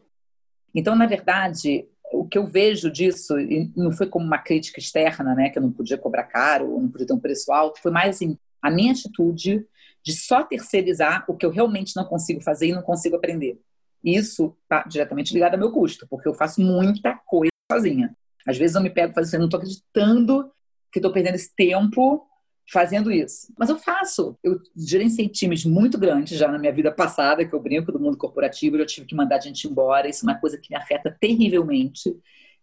Então, 0.74 0.94
na 0.94 1.06
verdade, 1.06 1.88
o 2.12 2.28
que 2.28 2.36
eu 2.36 2.46
vejo 2.46 2.90
disso, 2.90 3.40
e 3.40 3.72
não 3.74 3.90
foi 3.90 4.06
como 4.06 4.26
uma 4.26 4.36
crítica 4.36 4.78
externa, 4.78 5.34
né, 5.34 5.48
que 5.48 5.58
eu 5.58 5.62
não 5.62 5.72
podia 5.72 5.96
cobrar 5.96 6.24
caro, 6.24 6.78
não 6.78 6.90
podia 6.90 7.06
ter 7.06 7.14
um 7.14 7.18
preço 7.18 7.50
alto, 7.50 7.80
foi 7.80 7.90
mais 7.90 8.16
assim, 8.16 8.36
a 8.60 8.70
minha 8.70 8.92
atitude 8.92 9.66
de 10.04 10.12
só 10.12 10.44
terceirizar 10.44 11.24
o 11.26 11.34
que 11.34 11.46
eu 11.46 11.50
realmente 11.50 11.96
não 11.96 12.04
consigo 12.04 12.42
fazer 12.42 12.66
e 12.66 12.74
não 12.74 12.82
consigo 12.82 13.16
aprender. 13.16 13.58
Isso 14.04 14.54
está 14.64 14.82
diretamente 14.82 15.32
ligado 15.32 15.54
ao 15.54 15.60
meu 15.60 15.72
custo, 15.72 16.06
porque 16.06 16.28
eu 16.28 16.34
faço 16.34 16.60
muita 16.60 17.18
coisa 17.24 17.50
sozinha. 17.72 18.14
Às 18.46 18.58
vezes 18.58 18.76
eu 18.76 18.82
me 18.82 18.90
pego 18.90 19.14
fazendo, 19.14 19.36
eu 19.36 19.40
não 19.40 19.46
estou 19.46 19.58
acreditando 19.58 20.52
que 20.92 20.98
estou 20.98 21.10
perdendo 21.10 21.36
esse 21.36 21.54
tempo 21.56 22.27
fazendo 22.70 23.10
isso. 23.10 23.52
Mas 23.58 23.68
eu 23.68 23.78
faço. 23.78 24.38
Eu 24.42 24.60
gerenciei 24.76 25.28
times 25.28 25.64
muito 25.64 25.98
grandes 25.98 26.38
já 26.38 26.48
na 26.48 26.58
minha 26.58 26.72
vida 26.72 26.92
passada, 26.92 27.44
que 27.44 27.54
eu 27.54 27.60
brinco 27.60 27.90
do 27.90 27.98
mundo 27.98 28.16
corporativo, 28.16 28.76
eu 28.76 28.86
tive 28.86 29.06
que 29.06 29.14
mandar 29.14 29.40
gente 29.40 29.66
embora. 29.66 30.08
Isso 30.08 30.24
é 30.24 30.30
uma 30.32 30.38
coisa 30.38 30.58
que 30.58 30.70
me 30.70 30.76
afeta 30.76 31.16
terrivelmente. 31.18 32.14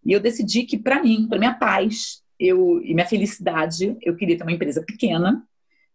E 0.06 0.12
eu 0.12 0.20
decidi 0.20 0.64
que, 0.64 0.78
para 0.78 1.02
mim, 1.02 1.28
para 1.28 1.40
minha 1.40 1.56
paz 1.56 2.24
eu, 2.40 2.82
e 2.84 2.94
minha 2.94 3.08
felicidade, 3.08 3.98
eu 4.02 4.16
queria 4.16 4.38
ter 4.38 4.44
uma 4.44 4.52
empresa 4.52 4.84
pequena, 4.84 5.44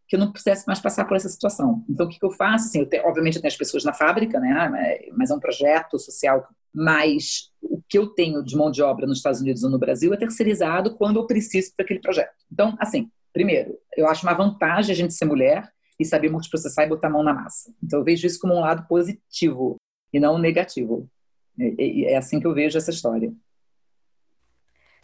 que 0.08 0.16
eu 0.16 0.20
não 0.20 0.32
precisasse 0.32 0.66
mais 0.66 0.80
passar 0.80 1.04
por 1.04 1.16
essa 1.16 1.28
situação. 1.28 1.84
Então, 1.88 2.06
o 2.06 2.08
que, 2.08 2.18
que 2.18 2.24
eu 2.24 2.32
faço? 2.32 2.66
Assim, 2.66 2.80
eu 2.80 2.86
te, 2.86 2.98
obviamente, 3.00 3.36
eu 3.36 3.42
tenho 3.42 3.52
as 3.52 3.58
pessoas 3.58 3.84
na 3.84 3.92
fábrica, 3.92 4.40
né? 4.40 5.06
Mas 5.16 5.30
é 5.30 5.34
um 5.34 5.38
projeto 5.38 6.00
social. 6.00 6.48
Mas 6.74 7.50
o 7.62 7.80
que 7.88 7.96
eu 7.96 8.08
tenho 8.08 8.42
de 8.42 8.56
mão 8.56 8.72
de 8.72 8.82
obra 8.82 9.06
nos 9.06 9.18
Estados 9.18 9.40
Unidos 9.40 9.62
ou 9.62 9.70
no 9.70 9.78
Brasil 9.78 10.12
é 10.12 10.16
terceirizado 10.16 10.96
quando 10.96 11.20
eu 11.20 11.26
preciso 11.26 11.72
daquele 11.78 12.00
projeto. 12.00 12.32
Então, 12.50 12.76
assim, 12.80 13.08
primeiro, 13.32 13.78
eu 13.96 14.08
acho 14.08 14.26
uma 14.26 14.34
vantagem 14.34 14.92
a 14.92 14.96
gente 14.96 15.14
ser 15.14 15.24
mulher 15.24 15.70
e 15.98 16.04
saber 16.04 16.30
multiprocessar 16.30 16.86
e 16.86 16.88
botar 16.88 17.08
a 17.08 17.10
mão 17.10 17.22
na 17.22 17.34
massa. 17.34 17.72
Então, 17.82 17.98
eu 17.98 18.04
vejo 18.04 18.26
isso 18.26 18.40
como 18.40 18.54
um 18.54 18.60
lado 18.60 18.86
positivo 18.88 19.76
e 20.12 20.18
não 20.18 20.38
negativo. 20.38 21.08
É, 21.58 22.12
é 22.12 22.16
assim 22.16 22.40
que 22.40 22.46
eu 22.46 22.54
vejo 22.54 22.78
essa 22.78 22.90
história. 22.90 23.32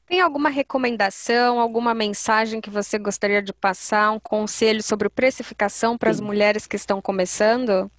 Tem 0.07 0.21
alguma 0.21 0.49
recomendação, 0.49 1.59
alguma 1.59 1.93
mensagem 1.93 2.61
que 2.61 2.71
você 2.71 2.97
gostaria 2.97 3.43
de 3.43 3.53
passar, 3.53 4.13
um 4.13 4.21
conselho 4.21 4.81
sobre 4.81 5.09
precificação 5.09 5.99
para 5.99 6.11
as 6.11 6.21
mulheres 6.21 6.65
que 6.67 6.77
estão 6.77 7.03
começando? 7.03 7.91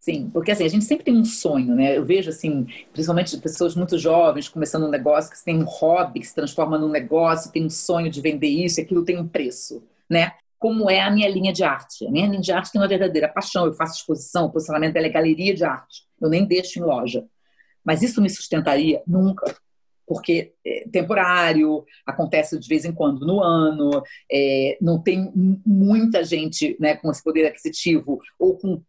Sim, 0.00 0.30
porque 0.30 0.50
assim, 0.50 0.64
a 0.64 0.68
gente 0.68 0.86
sempre 0.86 1.04
tem 1.04 1.14
um 1.14 1.26
sonho, 1.26 1.74
né? 1.74 1.98
Eu 1.98 2.04
vejo 2.06 2.30
assim, 2.30 2.66
principalmente 2.90 3.36
pessoas 3.36 3.76
muito 3.76 3.98
jovens 3.98 4.48
começando 4.48 4.86
um 4.86 4.90
negócio 4.90 5.30
que 5.30 5.44
tem 5.44 5.58
um 5.58 5.66
hobby, 5.66 6.20
que 6.20 6.26
se 6.26 6.34
transforma 6.34 6.78
num 6.78 6.88
negócio, 6.88 7.52
tem 7.52 7.66
um 7.66 7.70
sonho 7.70 8.10
de 8.10 8.18
vender 8.22 8.48
isso, 8.48 8.80
e 8.80 8.82
aquilo 8.82 9.04
tem 9.04 9.18
um 9.18 9.28
preço, 9.28 9.82
né? 10.08 10.32
Como 10.58 10.90
é 10.90 11.02
a 11.02 11.10
minha 11.10 11.28
linha 11.28 11.52
de 11.52 11.62
arte? 11.62 12.06
A 12.06 12.10
minha 12.10 12.26
linha 12.26 12.40
de 12.40 12.50
arte 12.50 12.72
tem 12.72 12.80
uma 12.80 12.88
verdadeira 12.88 13.28
paixão, 13.28 13.66
eu 13.66 13.74
faço 13.74 13.98
exposição, 13.98 14.46
o 14.46 14.50
posicionamento 14.50 14.94
dela 14.94 15.06
é 15.06 15.10
galeria 15.10 15.54
de 15.54 15.64
arte. 15.64 16.04
Eu 16.18 16.30
nem 16.30 16.46
deixo 16.46 16.78
em 16.78 16.82
loja. 16.82 17.24
Mas 17.84 18.02
isso 18.02 18.22
me 18.22 18.30
sustentaria? 18.30 19.02
Nunca 19.06 19.54
porque 20.10 20.54
é 20.66 20.88
temporário, 20.90 21.84
acontece 22.04 22.58
de 22.58 22.68
vez 22.68 22.84
em 22.84 22.90
quando 22.90 23.24
no 23.24 23.40
ano, 23.40 24.02
é, 24.28 24.76
não 24.80 25.00
tem 25.00 25.30
muita 25.64 26.24
gente 26.24 26.76
né, 26.80 26.96
com 26.96 27.12
esse 27.12 27.22
poder 27.22 27.46
aquisitivo 27.46 28.18
ou 28.36 28.58
com 28.58 28.82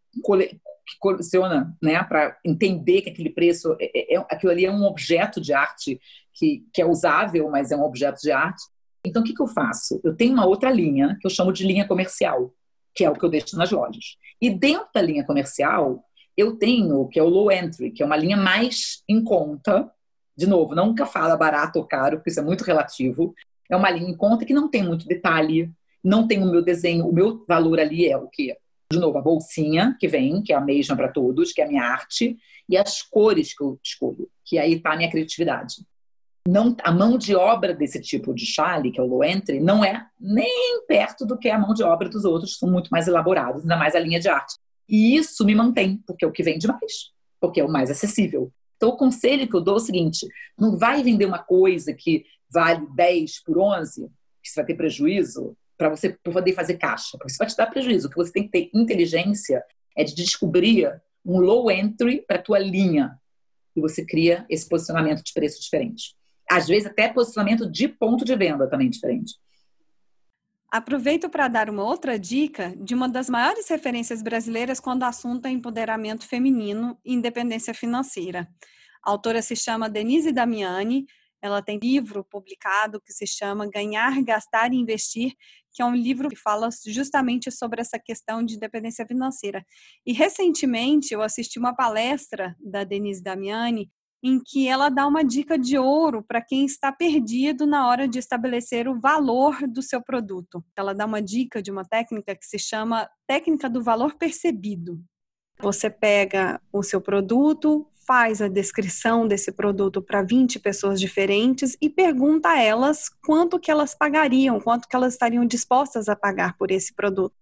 que 0.86 0.98
coleciona 0.98 1.76
né, 1.80 2.02
para 2.02 2.36
entender 2.44 3.02
que 3.02 3.10
aquele 3.10 3.30
preço, 3.30 3.76
é, 3.80 4.14
é, 4.14 4.16
é, 4.16 4.26
aquilo 4.30 4.52
ali 4.52 4.64
é 4.66 4.70
um 4.70 4.84
objeto 4.84 5.40
de 5.40 5.52
arte 5.52 6.00
que, 6.34 6.64
que 6.72 6.82
é 6.82 6.86
usável, 6.86 7.48
mas 7.50 7.70
é 7.70 7.76
um 7.76 7.84
objeto 7.84 8.20
de 8.20 8.30
arte. 8.30 8.62
Então, 9.04 9.22
o 9.22 9.24
que, 9.24 9.34
que 9.34 9.42
eu 9.42 9.46
faço? 9.46 10.00
Eu 10.04 10.14
tenho 10.14 10.32
uma 10.32 10.46
outra 10.46 10.70
linha 10.70 11.16
que 11.20 11.26
eu 11.26 11.30
chamo 11.30 11.52
de 11.52 11.66
linha 11.66 11.86
comercial, 11.86 12.52
que 12.94 13.04
é 13.04 13.10
o 13.10 13.14
que 13.14 13.24
eu 13.24 13.30
deixo 13.30 13.56
nas 13.56 13.70
lojas. 13.70 14.16
E 14.40 14.50
dentro 14.50 14.88
da 14.94 15.02
linha 15.02 15.24
comercial, 15.24 16.04
eu 16.36 16.56
tenho 16.56 17.00
o 17.00 17.08
que 17.08 17.18
é 17.18 17.22
o 17.22 17.28
low 17.28 17.50
entry, 17.50 17.90
que 17.90 18.02
é 18.02 18.06
uma 18.06 18.16
linha 18.16 18.36
mais 18.36 19.02
em 19.08 19.22
conta, 19.22 19.90
de 20.36 20.46
novo, 20.46 20.74
nunca 20.74 21.04
fala 21.04 21.36
barato 21.36 21.78
ou 21.78 21.86
caro, 21.86 22.16
porque 22.16 22.30
isso 22.30 22.40
é 22.40 22.44
muito 22.44 22.64
relativo. 22.64 23.34
É 23.70 23.76
uma 23.76 23.90
linha 23.90 24.10
em 24.10 24.16
conta 24.16 24.44
que 24.44 24.54
não 24.54 24.68
tem 24.68 24.82
muito 24.82 25.06
detalhe, 25.06 25.70
não 26.02 26.26
tem 26.26 26.42
o 26.42 26.50
meu 26.50 26.62
desenho, 26.62 27.06
o 27.06 27.12
meu 27.12 27.44
valor 27.46 27.78
ali 27.78 28.08
é 28.08 28.16
o 28.16 28.28
quê? 28.28 28.56
De 28.92 28.98
novo, 28.98 29.16
a 29.16 29.22
bolsinha 29.22 29.96
que 29.98 30.06
vem, 30.06 30.42
que 30.42 30.52
é 30.52 30.56
a 30.56 30.60
mesma 30.60 30.94
para 30.94 31.08
todos, 31.08 31.50
que 31.50 31.62
é 31.62 31.64
a 31.64 31.68
minha 31.68 31.82
arte, 31.82 32.36
e 32.68 32.76
as 32.76 33.00
cores 33.00 33.56
que 33.56 33.64
eu 33.64 33.80
escolho, 33.82 34.28
que 34.44 34.58
aí 34.58 34.74
está 34.74 34.92
a 34.92 34.96
minha 34.96 35.10
criatividade. 35.10 35.76
Não, 36.46 36.76
a 36.82 36.92
mão 36.92 37.16
de 37.16 37.34
obra 37.34 37.72
desse 37.72 38.02
tipo 38.02 38.34
de 38.34 38.44
chale, 38.44 38.90
que 38.90 39.00
é 39.00 39.02
o 39.02 39.06
low 39.06 39.24
entry, 39.24 39.60
não 39.60 39.82
é 39.82 40.06
nem 40.20 40.84
perto 40.86 41.24
do 41.24 41.38
que 41.38 41.48
é 41.48 41.52
a 41.52 41.58
mão 41.58 41.72
de 41.72 41.82
obra 41.82 42.10
dos 42.10 42.26
outros, 42.26 42.58
são 42.58 42.70
muito 42.70 42.90
mais 42.90 43.08
elaborados, 43.08 43.62
ainda 43.62 43.78
mais 43.78 43.94
a 43.94 43.98
linha 43.98 44.20
de 44.20 44.28
arte. 44.28 44.56
E 44.86 45.16
isso 45.16 45.42
me 45.46 45.54
mantém, 45.54 46.02
porque 46.06 46.22
é 46.22 46.28
o 46.28 46.32
que 46.32 46.42
vende 46.42 46.66
mais, 46.66 47.12
porque 47.40 47.60
é 47.60 47.64
o 47.64 47.70
mais 47.70 47.90
acessível. 47.90 48.52
Então, 48.76 48.90
o 48.90 48.96
conselho 48.96 49.48
que 49.48 49.56
eu 49.56 49.60
dou 49.62 49.74
é 49.74 49.76
o 49.78 49.80
seguinte: 49.80 50.26
não 50.58 50.76
vai 50.76 51.02
vender 51.02 51.24
uma 51.24 51.38
coisa 51.38 51.94
que 51.94 52.26
vale 52.52 52.86
10 52.94 53.42
por 53.42 53.56
11, 53.56 54.06
que 54.42 54.50
você 54.50 54.56
vai 54.56 54.66
ter 54.66 54.74
prejuízo, 54.74 55.56
para 55.82 55.90
você 55.90 56.10
poder 56.10 56.52
fazer 56.52 56.74
caixa, 56.74 57.18
porque 57.18 57.32
isso 57.32 57.38
vai 57.38 57.48
te 57.48 57.56
dar 57.56 57.66
prejuízo. 57.66 58.06
O 58.06 58.10
que 58.10 58.16
você 58.16 58.32
tem 58.32 58.44
que 58.44 58.50
ter 58.50 58.70
inteligência 58.72 59.64
é 59.96 60.04
de 60.04 60.14
descobrir 60.14 61.02
um 61.26 61.40
low 61.40 61.70
entry 61.70 62.24
para 62.24 62.36
a 62.36 62.42
tua 62.42 62.58
linha 62.60 63.18
e 63.74 63.80
você 63.80 64.04
cria 64.04 64.46
esse 64.48 64.68
posicionamento 64.68 65.24
de 65.24 65.32
preço 65.32 65.60
diferente. 65.60 66.14
Às 66.48 66.68
vezes 66.68 66.86
até 66.86 67.08
posicionamento 67.08 67.68
de 67.68 67.88
ponto 67.88 68.24
de 68.24 68.36
venda 68.36 68.68
também 68.68 68.88
diferente. 68.88 69.34
Aproveito 70.70 71.28
para 71.28 71.48
dar 71.48 71.68
uma 71.68 71.82
outra 71.82 72.18
dica 72.18 72.74
de 72.76 72.94
uma 72.94 73.08
das 73.08 73.28
maiores 73.28 73.68
referências 73.68 74.22
brasileiras 74.22 74.78
quando 74.78 75.02
o 75.02 75.06
assunto 75.06 75.46
é 75.46 75.50
empoderamento 75.50 76.26
feminino 76.26 76.96
e 77.04 77.12
independência 77.12 77.74
financeira. 77.74 78.48
A 79.04 79.10
autora 79.10 79.42
se 79.42 79.56
chama 79.56 79.90
Denise 79.90 80.32
Damiani, 80.32 81.06
ela 81.42 81.60
tem 81.60 81.76
livro 81.82 82.24
publicado 82.24 83.00
que 83.00 83.12
se 83.12 83.26
chama 83.26 83.68
Ganhar, 83.68 84.22
Gastar 84.22 84.72
e 84.72 84.76
Investir, 84.76 85.34
que 85.72 85.82
é 85.82 85.84
um 85.84 85.94
livro 85.94 86.28
que 86.28 86.36
fala 86.36 86.68
justamente 86.86 87.50
sobre 87.50 87.80
essa 87.80 87.98
questão 87.98 88.42
de 88.42 88.56
independência 88.56 89.06
financeira. 89.06 89.64
E 90.06 90.12
recentemente 90.12 91.14
eu 91.14 91.22
assisti 91.22 91.58
uma 91.58 91.74
palestra 91.74 92.54
da 92.60 92.84
Denise 92.84 93.22
Damiani 93.22 93.90
em 94.22 94.38
que 94.38 94.68
ela 94.68 94.88
dá 94.88 95.06
uma 95.06 95.24
dica 95.24 95.58
de 95.58 95.76
ouro 95.76 96.22
para 96.22 96.40
quem 96.40 96.64
está 96.64 96.92
perdido 96.92 97.66
na 97.66 97.88
hora 97.88 98.06
de 98.06 98.20
estabelecer 98.20 98.86
o 98.86 99.00
valor 99.00 99.66
do 99.66 99.82
seu 99.82 100.00
produto. 100.00 100.64
Ela 100.76 100.94
dá 100.94 101.04
uma 101.04 101.20
dica 101.20 101.60
de 101.60 101.72
uma 101.72 101.84
técnica 101.84 102.36
que 102.36 102.46
se 102.46 102.58
chama 102.58 103.08
técnica 103.26 103.68
do 103.68 103.82
valor 103.82 104.14
percebido. 104.14 105.02
Você 105.60 105.90
pega 105.90 106.60
o 106.72 106.82
seu 106.82 107.00
produto, 107.00 107.86
faz 108.06 108.40
a 108.42 108.48
descrição 108.48 109.26
desse 109.26 109.52
produto 109.52 110.02
para 110.02 110.22
20 110.22 110.58
pessoas 110.60 111.00
diferentes 111.00 111.76
e 111.80 111.88
pergunta 111.88 112.50
a 112.50 112.60
elas 112.60 113.08
quanto 113.24 113.58
que 113.58 113.70
elas 113.70 113.94
pagariam, 113.94 114.60
quanto 114.60 114.88
que 114.88 114.96
elas 114.96 115.14
estariam 115.14 115.44
dispostas 115.44 116.08
a 116.08 116.16
pagar 116.16 116.56
por 116.56 116.70
esse 116.70 116.94
produto. 116.94 117.34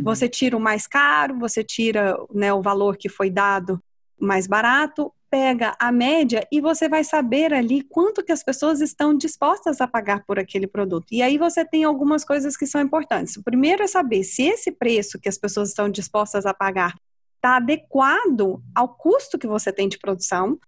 Você 0.00 0.28
tira 0.28 0.56
o 0.56 0.60
mais 0.60 0.86
caro, 0.86 1.38
você 1.38 1.64
tira 1.64 2.16
né, 2.32 2.52
o 2.52 2.62
valor 2.62 2.96
que 2.96 3.08
foi 3.08 3.30
dado 3.30 3.82
mais 4.20 4.46
barato 4.46 5.12
pega 5.30 5.76
a 5.78 5.92
média 5.92 6.46
e 6.50 6.60
você 6.60 6.88
vai 6.88 7.04
saber 7.04 7.52
ali 7.52 7.82
quanto 7.82 8.24
que 8.24 8.32
as 8.32 8.42
pessoas 8.42 8.80
estão 8.80 9.16
dispostas 9.16 9.80
a 9.80 9.86
pagar 9.86 10.24
por 10.24 10.38
aquele 10.38 10.66
produto. 10.66 11.06
E 11.12 11.22
aí 11.22 11.38
você 11.38 11.64
tem 11.64 11.84
algumas 11.84 12.24
coisas 12.24 12.56
que 12.56 12.66
são 12.66 12.80
importantes. 12.80 13.36
O 13.36 13.42
primeiro 13.42 13.82
é 13.82 13.86
saber 13.86 14.24
se 14.24 14.42
esse 14.42 14.72
preço 14.72 15.18
que 15.18 15.28
as 15.28 15.38
pessoas 15.38 15.70
estão 15.70 15.88
dispostas 15.88 16.46
a 16.46 16.54
pagar 16.54 16.94
está 17.38 17.56
adequado 17.56 18.62
ao 18.74 18.88
custo 18.88 19.38
que 19.38 19.46
você 19.46 19.72
tem 19.72 19.88
de 19.88 19.98
produção 19.98 20.58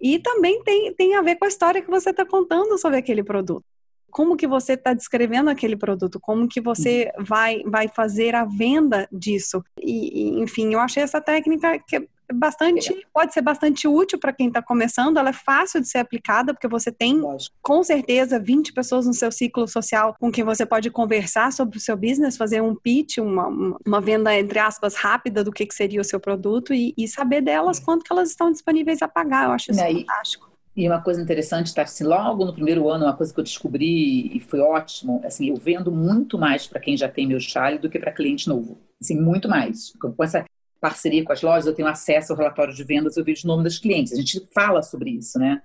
e 0.00 0.18
também 0.18 0.62
tem, 0.62 0.94
tem 0.94 1.16
a 1.16 1.22
ver 1.22 1.36
com 1.36 1.44
a 1.44 1.48
história 1.48 1.82
que 1.82 1.90
você 1.90 2.10
está 2.10 2.24
contando 2.24 2.78
sobre 2.78 2.98
aquele 2.98 3.24
produto. 3.24 3.64
Como 4.10 4.36
que 4.36 4.46
você 4.46 4.74
está 4.74 4.94
descrevendo 4.94 5.50
aquele 5.50 5.76
produto? 5.76 6.18
Como 6.20 6.48
que 6.48 6.60
você 6.60 7.12
vai, 7.18 7.62
vai 7.64 7.88
fazer 7.88 8.34
a 8.34 8.44
venda 8.44 9.08
disso? 9.12 9.62
E, 9.82 10.22
e, 10.22 10.40
enfim, 10.40 10.72
eu 10.72 10.80
achei 10.80 11.02
essa 11.02 11.20
técnica 11.20 11.78
que 11.80 11.96
é 11.96 12.06
bastante, 12.32 12.92
é. 12.92 13.00
pode 13.12 13.32
ser 13.32 13.42
bastante 13.42 13.86
útil 13.86 14.18
para 14.18 14.32
quem 14.32 14.48
está 14.48 14.62
começando, 14.62 15.18
ela 15.18 15.30
é 15.30 15.32
fácil 15.32 15.80
de 15.80 15.88
ser 15.88 15.98
aplicada, 15.98 16.52
porque 16.52 16.68
você 16.68 16.90
tem, 16.90 17.18
Lógico. 17.18 17.54
com 17.62 17.82
certeza, 17.82 18.38
20 18.38 18.72
pessoas 18.72 19.06
no 19.06 19.14
seu 19.14 19.30
ciclo 19.32 19.66
social 19.66 20.14
com 20.18 20.30
quem 20.30 20.44
você 20.44 20.64
pode 20.64 20.90
conversar 20.90 21.52
sobre 21.52 21.78
o 21.78 21.80
seu 21.80 21.96
business, 21.96 22.36
fazer 22.36 22.60
um 22.62 22.74
pitch, 22.74 23.18
uma, 23.18 23.48
uma 23.86 24.00
venda, 24.00 24.34
entre 24.36 24.58
aspas, 24.58 24.94
rápida 24.94 25.42
do 25.42 25.52
que, 25.52 25.66
que 25.66 25.74
seria 25.74 26.00
o 26.00 26.04
seu 26.04 26.20
produto 26.20 26.72
e, 26.74 26.94
e 26.96 27.06
saber 27.08 27.40
delas 27.40 27.78
quanto 27.78 28.04
que 28.04 28.12
elas 28.12 28.30
estão 28.30 28.50
disponíveis 28.50 29.02
a 29.02 29.08
pagar. 29.08 29.46
Eu 29.46 29.52
acho 29.52 29.70
isso 29.70 29.80
é, 29.80 29.92
fantástico. 29.92 30.48
E 30.78 30.88
uma 30.88 31.02
coisa 31.02 31.20
interessante, 31.20 31.74
tá, 31.74 31.82
assim, 31.82 32.04
logo 32.04 32.44
no 32.44 32.52
primeiro 32.52 32.88
ano, 32.88 33.04
uma 33.04 33.16
coisa 33.16 33.34
que 33.34 33.40
eu 33.40 33.42
descobri 33.42 34.30
e 34.36 34.38
foi 34.38 34.60
ótimo, 34.60 35.20
assim, 35.24 35.48
eu 35.48 35.56
vendo 35.56 35.90
muito 35.90 36.38
mais 36.38 36.68
para 36.68 36.78
quem 36.78 36.96
já 36.96 37.08
tem 37.08 37.26
meu 37.26 37.40
chale 37.40 37.78
do 37.78 37.90
que 37.90 37.98
para 37.98 38.12
cliente 38.12 38.48
novo. 38.48 38.78
Assim, 39.00 39.20
muito 39.20 39.48
mais. 39.48 39.92
Com 40.00 40.22
essa 40.22 40.44
parceria 40.80 41.24
com 41.24 41.32
as 41.32 41.42
lojas, 41.42 41.66
eu 41.66 41.74
tenho 41.74 41.88
acesso 41.88 42.32
ao 42.32 42.38
relatório 42.38 42.74
de 42.74 42.84
vendas, 42.84 43.16
eu 43.16 43.24
vejo 43.24 43.44
o 43.44 43.48
nome 43.48 43.64
dos 43.64 43.78
clientes. 43.78 44.12
A 44.12 44.16
gente 44.16 44.46
fala 44.54 44.82
sobre 44.82 45.10
isso, 45.10 45.38
né? 45.38 45.62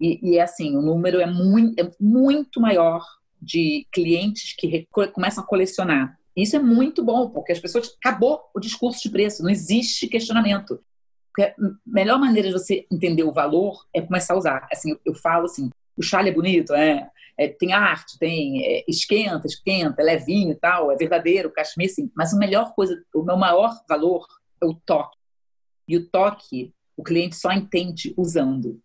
E, 0.00 0.18
e 0.22 0.38
é 0.38 0.42
assim, 0.42 0.76
o 0.76 0.82
número 0.82 1.20
é 1.20 1.26
muito, 1.26 1.80
é 1.80 1.90
muito 2.00 2.60
maior 2.60 3.04
de 3.40 3.86
clientes 3.92 4.54
que 4.56 4.88
começam 5.12 5.44
a 5.44 5.46
colecionar. 5.46 6.18
Isso 6.36 6.56
é 6.56 6.58
muito 6.58 7.04
bom, 7.04 7.30
porque 7.30 7.52
as 7.52 7.60
pessoas. 7.60 7.96
Acabou 7.98 8.40
o 8.54 8.60
discurso 8.60 9.02
de 9.02 9.10
preço, 9.10 9.42
não 9.42 9.50
existe 9.50 10.08
questionamento. 10.08 10.80
Porque 11.28 11.42
a 11.50 11.54
melhor 11.86 12.18
maneira 12.18 12.48
de 12.48 12.54
você 12.54 12.86
entender 12.90 13.22
o 13.22 13.32
valor 13.32 13.84
é 13.94 14.00
começar 14.00 14.34
a 14.34 14.38
usar. 14.38 14.68
Assim, 14.72 14.92
eu, 14.92 15.00
eu 15.06 15.14
falo 15.14 15.44
assim: 15.44 15.70
o 15.96 16.02
chale 16.02 16.30
é 16.30 16.32
bonito, 16.32 16.74
é, 16.74 17.08
é 17.38 17.48
tem 17.48 17.72
arte, 17.72 18.18
tem 18.18 18.64
é, 18.64 18.84
esquenta, 18.88 19.46
esquenta, 19.46 20.02
é 20.02 20.04
levinho 20.04 20.52
e 20.52 20.56
tal, 20.56 20.90
é 20.90 20.96
verdadeiro, 20.96 21.52
cachemir, 21.52 21.90
sim. 21.90 22.10
Mas 22.16 22.34
a 22.34 22.38
melhor 22.38 22.74
coisa, 22.74 23.00
o 23.14 23.22
meu 23.22 23.36
maior 23.36 23.72
valor 23.88 24.26
é 24.64 24.68
o 24.68 24.74
toque. 24.74 25.18
E 25.86 25.96
o 25.96 26.08
toque, 26.08 26.72
o 26.96 27.02
cliente 27.02 27.36
só 27.36 27.52
entende 27.52 28.14
usando. 28.16 28.80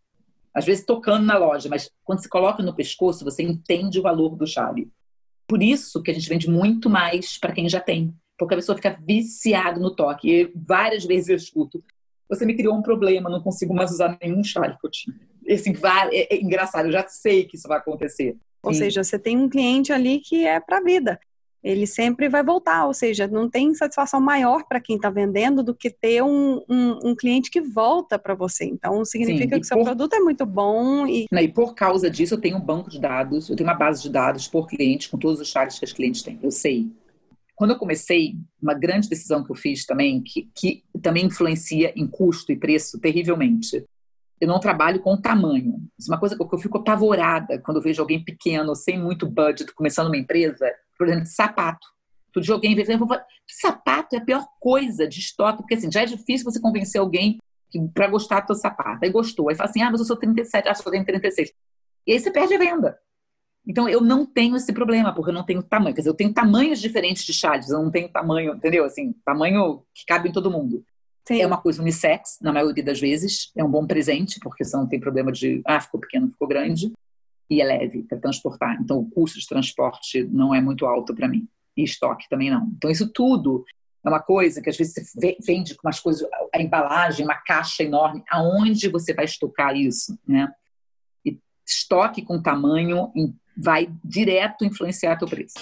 Às 0.53 0.65
vezes 0.65 0.85
tocando 0.85 1.25
na 1.25 1.37
loja, 1.37 1.69
mas 1.69 1.89
quando 2.03 2.21
se 2.21 2.29
coloca 2.29 2.61
no 2.61 2.75
pescoço, 2.75 3.23
você 3.23 3.43
entende 3.43 3.99
o 3.99 4.03
valor 4.03 4.35
do 4.35 4.47
chale. 4.47 4.91
Por 5.47 5.63
isso 5.63 6.01
que 6.01 6.11
a 6.11 6.13
gente 6.13 6.29
vende 6.29 6.49
muito 6.49 6.89
mais 6.89 7.37
para 7.37 7.53
quem 7.53 7.69
já 7.69 7.79
tem. 7.79 8.13
Porque 8.37 8.53
a 8.53 8.57
pessoa 8.57 8.75
fica 8.75 8.97
viciada 9.01 9.79
no 9.79 9.95
toque. 9.95 10.29
E 10.29 10.51
várias 10.55 11.05
vezes 11.05 11.29
eu 11.29 11.35
escuto. 11.35 11.83
Você 12.29 12.45
me 12.45 12.55
criou 12.55 12.75
um 12.75 12.81
problema, 12.81 13.29
não 13.29 13.41
consigo 13.41 13.73
mais 13.73 13.91
usar 13.91 14.17
nenhum 14.21 14.43
chale 14.43 14.77
que 14.79 14.85
eu 14.85 14.91
tinha. 14.91 15.15
E, 15.45 15.53
assim, 15.53 15.73
é, 16.11 16.35
é 16.35 16.41
engraçado, 16.41 16.85
eu 16.85 16.91
já 16.91 17.07
sei 17.07 17.45
que 17.45 17.57
isso 17.57 17.67
vai 17.67 17.79
acontecer. 17.79 18.37
Ou 18.61 18.73
Sim. 18.73 18.79
seja, 18.79 19.03
você 19.03 19.17
tem 19.17 19.37
um 19.37 19.49
cliente 19.49 19.91
ali 19.91 20.19
que 20.19 20.45
é 20.45 20.59
para 20.59 20.77
a 20.77 20.83
vida. 20.83 21.19
Ele 21.63 21.85
sempre 21.85 22.29
vai 22.29 22.43
voltar, 22.43 22.85
ou 22.85 22.93
seja, 22.93 23.27
não 23.27 23.49
tem 23.49 23.73
satisfação 23.73 24.21
maior 24.21 24.63
para 24.63 24.79
quem 24.79 24.95
está 24.95 25.09
vendendo 25.09 25.61
do 25.61 25.75
que 25.75 25.89
ter 25.89 26.23
um, 26.23 26.63
um, 26.69 27.09
um 27.09 27.15
cliente 27.15 27.51
que 27.51 27.59
volta 27.59 28.17
para 28.17 28.33
você. 28.33 28.65
Então, 28.65 29.03
significa 29.03 29.55
Sim, 29.55 29.61
que 29.61 29.65
o 29.65 29.67
seu 29.67 29.77
por... 29.77 29.83
produto 29.85 30.13
é 30.13 30.19
muito 30.19 30.45
bom. 30.45 31.05
E... 31.05 31.25
e 31.29 31.47
por 31.49 31.75
causa 31.75 32.09
disso, 32.09 32.35
eu 32.35 32.41
tenho 32.41 32.57
um 32.57 32.61
banco 32.61 32.89
de 32.89 32.99
dados, 32.99 33.49
eu 33.49 33.55
tenho 33.55 33.69
uma 33.69 33.75
base 33.75 34.01
de 34.01 34.09
dados 34.09 34.47
por 34.47 34.67
cliente, 34.67 35.09
com 35.09 35.17
todos 35.17 35.39
os 35.41 35.49
chats 35.49 35.77
que 35.77 35.85
os 35.85 35.93
clientes 35.93 36.21
têm. 36.21 36.39
Eu 36.41 36.51
sei. 36.51 36.89
Quando 37.55 37.71
eu 37.71 37.77
comecei, 37.77 38.35
uma 38.61 38.73
grande 38.73 39.09
decisão 39.09 39.43
que 39.43 39.51
eu 39.51 39.55
fiz 39.55 39.85
também, 39.85 40.21
que, 40.21 40.49
que 40.55 40.81
também 41.01 41.25
influencia 41.25 41.91
em 41.93 42.07
custo 42.07 42.53
e 42.53 42.55
preço 42.55 42.97
terrivelmente. 42.99 43.83
Eu 44.39 44.47
não 44.47 44.61
trabalho 44.61 45.01
com 45.01 45.19
tamanho. 45.19 45.81
Isso 45.99 46.09
é 46.09 46.13
uma 46.13 46.19
coisa 46.19 46.37
que 46.37 46.41
eu 46.41 46.57
fico 46.57 46.77
apavorada 46.77 47.59
quando 47.59 47.77
eu 47.77 47.83
vejo 47.83 48.01
alguém 48.01 48.23
pequeno, 48.23 48.73
sem 48.73 48.97
muito 48.97 49.29
budget, 49.29 49.73
começando 49.73 50.07
uma 50.07 50.15
empresa 50.15 50.65
por 50.99 51.07
exemplo, 51.07 51.25
sapato. 51.25 51.88
Tu 52.33 52.41
de 52.41 52.51
alguém 52.51 52.75
vê, 52.75 52.83
sapato 53.47 54.15
é 54.15 54.19
a 54.19 54.23
pior 54.23 54.45
coisa 54.59 55.07
de 55.07 55.19
estoque, 55.19 55.59
porque 55.59 55.75
assim, 55.75 55.89
já 55.89 56.01
é 56.01 56.05
difícil 56.05 56.43
você 56.43 56.59
convencer 56.59 56.99
alguém 56.99 57.39
para 57.93 58.07
gostar 58.07 58.41
do 58.41 58.47
teu 58.47 58.55
sapato. 58.55 58.99
Aí 59.03 59.09
gostou, 59.09 59.49
aí 59.49 59.55
fala 59.55 59.69
assim, 59.69 59.81
ah, 59.81 59.89
mas 59.89 60.01
eu 60.01 60.05
sou 60.05 60.17
37, 60.17 60.67
ah, 60.67 60.73
eu 60.85 60.91
tenho 60.91 61.05
36. 61.05 61.51
E 62.05 62.12
aí 62.12 62.19
você 62.19 62.29
perde 62.29 62.53
a 62.53 62.59
venda. 62.59 62.99
Então 63.65 63.88
eu 63.88 64.01
não 64.01 64.25
tenho 64.25 64.57
esse 64.57 64.73
problema, 64.73 65.13
porque 65.13 65.29
eu 65.29 65.33
não 65.33 65.45
tenho 65.45 65.63
tamanho. 65.63 65.95
Quer 65.95 66.01
dizer, 66.01 66.09
eu 66.09 66.15
tenho 66.15 66.33
tamanhos 66.33 66.81
diferentes 66.81 67.23
de 67.23 67.33
chales, 67.33 67.69
eu 67.69 67.81
não 67.81 67.89
tenho 67.89 68.09
tamanho, 68.09 68.53
entendeu? 68.55 68.83
Assim, 68.83 69.15
tamanho 69.25 69.83
que 69.93 70.05
cabe 70.05 70.29
em 70.29 70.31
todo 70.33 70.51
mundo. 70.51 70.83
Sim. 71.25 71.41
É 71.41 71.47
uma 71.47 71.62
coisa 71.62 71.81
unissex, 71.81 72.39
na 72.41 72.51
maioria 72.51 72.83
das 72.83 72.99
vezes. 72.99 73.51
É 73.55 73.63
um 73.63 73.71
bom 73.71 73.85
presente, 73.85 74.39
porque 74.41 74.65
você 74.65 74.75
não 74.75 74.88
tem 74.88 74.99
problema 74.99 75.31
de, 75.31 75.62
ah, 75.65 75.79
ficou 75.79 75.99
pequeno, 75.99 76.29
ficou 76.29 76.47
grande 76.47 76.91
e 77.49 77.62
é 77.62 77.65
leve 77.65 78.03
para 78.03 78.19
transportar. 78.19 78.77
Então, 78.79 78.99
o 78.99 79.09
custo 79.09 79.39
de 79.39 79.47
transporte 79.47 80.23
não 80.25 80.53
é 80.53 80.62
muito 80.62 80.85
alto 80.85 81.15
para 81.15 81.27
mim. 81.27 81.47
E 81.75 81.83
estoque 81.83 82.27
também 82.29 82.51
não. 82.51 82.71
Então, 82.77 82.91
isso 82.91 83.09
tudo 83.12 83.65
é 84.05 84.09
uma 84.09 84.19
coisa 84.19 84.62
que 84.62 84.69
às 84.69 84.77
vezes 84.77 84.93
você 84.93 85.38
vende 85.45 85.75
com 85.75 85.88
umas 85.88 85.99
coisas, 85.99 86.27
a 86.53 86.62
embalagem, 86.62 87.25
uma 87.25 87.35
caixa 87.35 87.83
enorme. 87.83 88.23
Aonde 88.29 88.88
você 88.88 89.13
vai 89.13 89.25
estocar 89.25 89.75
isso, 89.75 90.17
né? 90.27 90.51
E 91.25 91.38
estoque 91.65 92.21
com 92.21 92.41
tamanho 92.41 93.12
vai 93.57 93.91
direto 94.03 94.63
influenciar 94.63 95.17
teu 95.17 95.27
preço. 95.27 95.57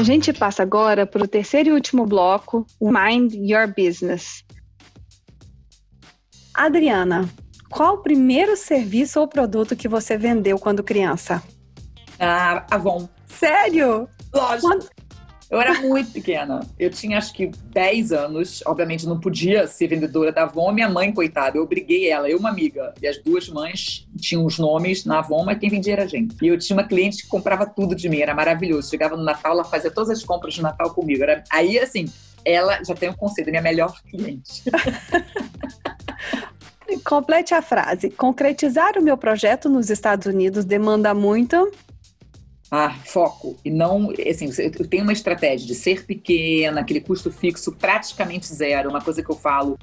A 0.00 0.02
gente 0.02 0.32
passa 0.32 0.62
agora 0.62 1.04
para 1.04 1.22
o 1.22 1.28
terceiro 1.28 1.68
e 1.68 1.72
último 1.72 2.06
bloco, 2.06 2.66
o 2.80 2.90
Mind 2.90 3.34
Your 3.34 3.68
Business. 3.68 4.42
Adriana, 6.54 7.28
qual 7.68 7.96
o 7.96 7.98
primeiro 7.98 8.56
serviço 8.56 9.20
ou 9.20 9.28
produto 9.28 9.76
que 9.76 9.86
você 9.86 10.16
vendeu 10.16 10.58
quando 10.58 10.82
criança? 10.82 11.42
A 12.18 12.64
Avon. 12.74 13.10
Sério? 13.26 14.08
Lógico. 14.32 14.88
Eu 15.50 15.60
era 15.60 15.80
muito 15.80 16.12
pequena. 16.12 16.60
Eu 16.78 16.90
tinha 16.90 17.18
acho 17.18 17.34
que 17.34 17.48
10 17.48 18.12
anos. 18.12 18.62
Obviamente 18.64 19.04
não 19.04 19.18
podia 19.18 19.66
ser 19.66 19.88
vendedora 19.88 20.30
da 20.30 20.44
Avon. 20.44 20.70
Minha 20.70 20.88
mãe, 20.88 21.12
coitada, 21.12 21.58
eu 21.58 21.64
obriguei 21.64 22.08
ela, 22.08 22.30
eu 22.30 22.38
uma 22.38 22.50
amiga. 22.50 22.94
E 23.02 23.08
as 23.08 23.18
duas 23.18 23.48
mães 23.48 24.06
tinham 24.16 24.46
os 24.46 24.60
nomes 24.60 25.04
na 25.04 25.18
Avon, 25.18 25.44
mas 25.44 25.58
quem 25.58 25.68
vendia 25.68 25.94
era 25.94 26.04
a 26.04 26.06
gente. 26.06 26.36
E 26.40 26.46
eu 26.46 26.56
tinha 26.56 26.76
uma 26.76 26.86
cliente 26.86 27.24
que 27.24 27.28
comprava 27.28 27.66
tudo 27.66 27.96
de 27.96 28.08
mim, 28.08 28.20
era 28.20 28.32
maravilhoso. 28.32 28.88
Chegava 28.88 29.16
no 29.16 29.24
Natal, 29.24 29.52
ela 29.52 29.64
fazia 29.64 29.90
todas 29.90 30.10
as 30.10 30.22
compras 30.22 30.54
de 30.54 30.62
Natal 30.62 30.94
comigo. 30.94 31.24
Era... 31.24 31.42
Aí, 31.50 31.80
assim, 31.80 32.06
ela 32.44 32.80
já 32.84 32.94
tem 32.94 33.10
um 33.10 33.14
conselho, 33.14 33.50
minha 33.50 33.60
melhor 33.60 34.00
cliente. 34.08 34.62
Complete 37.04 37.54
a 37.54 37.62
frase. 37.62 38.10
Concretizar 38.10 38.96
o 38.96 39.02
meu 39.02 39.16
projeto 39.16 39.68
nos 39.68 39.90
Estados 39.90 40.26
Unidos 40.26 40.64
demanda 40.64 41.12
muito 41.12 41.72
ah, 42.70 42.94
foco. 43.04 43.56
E 43.64 43.70
não, 43.70 44.12
assim, 44.28 44.50
eu 44.58 44.86
tenho 44.86 45.02
uma 45.02 45.12
estratégia 45.12 45.66
de 45.66 45.74
ser 45.74 46.06
pequena, 46.06 46.80
aquele 46.80 47.00
custo 47.00 47.30
fixo 47.30 47.72
praticamente 47.72 48.46
zero, 48.46 48.90
uma 48.90 49.00
coisa 49.00 49.22
que 49.22 49.30
eu 49.30 49.36
falo 49.36 49.78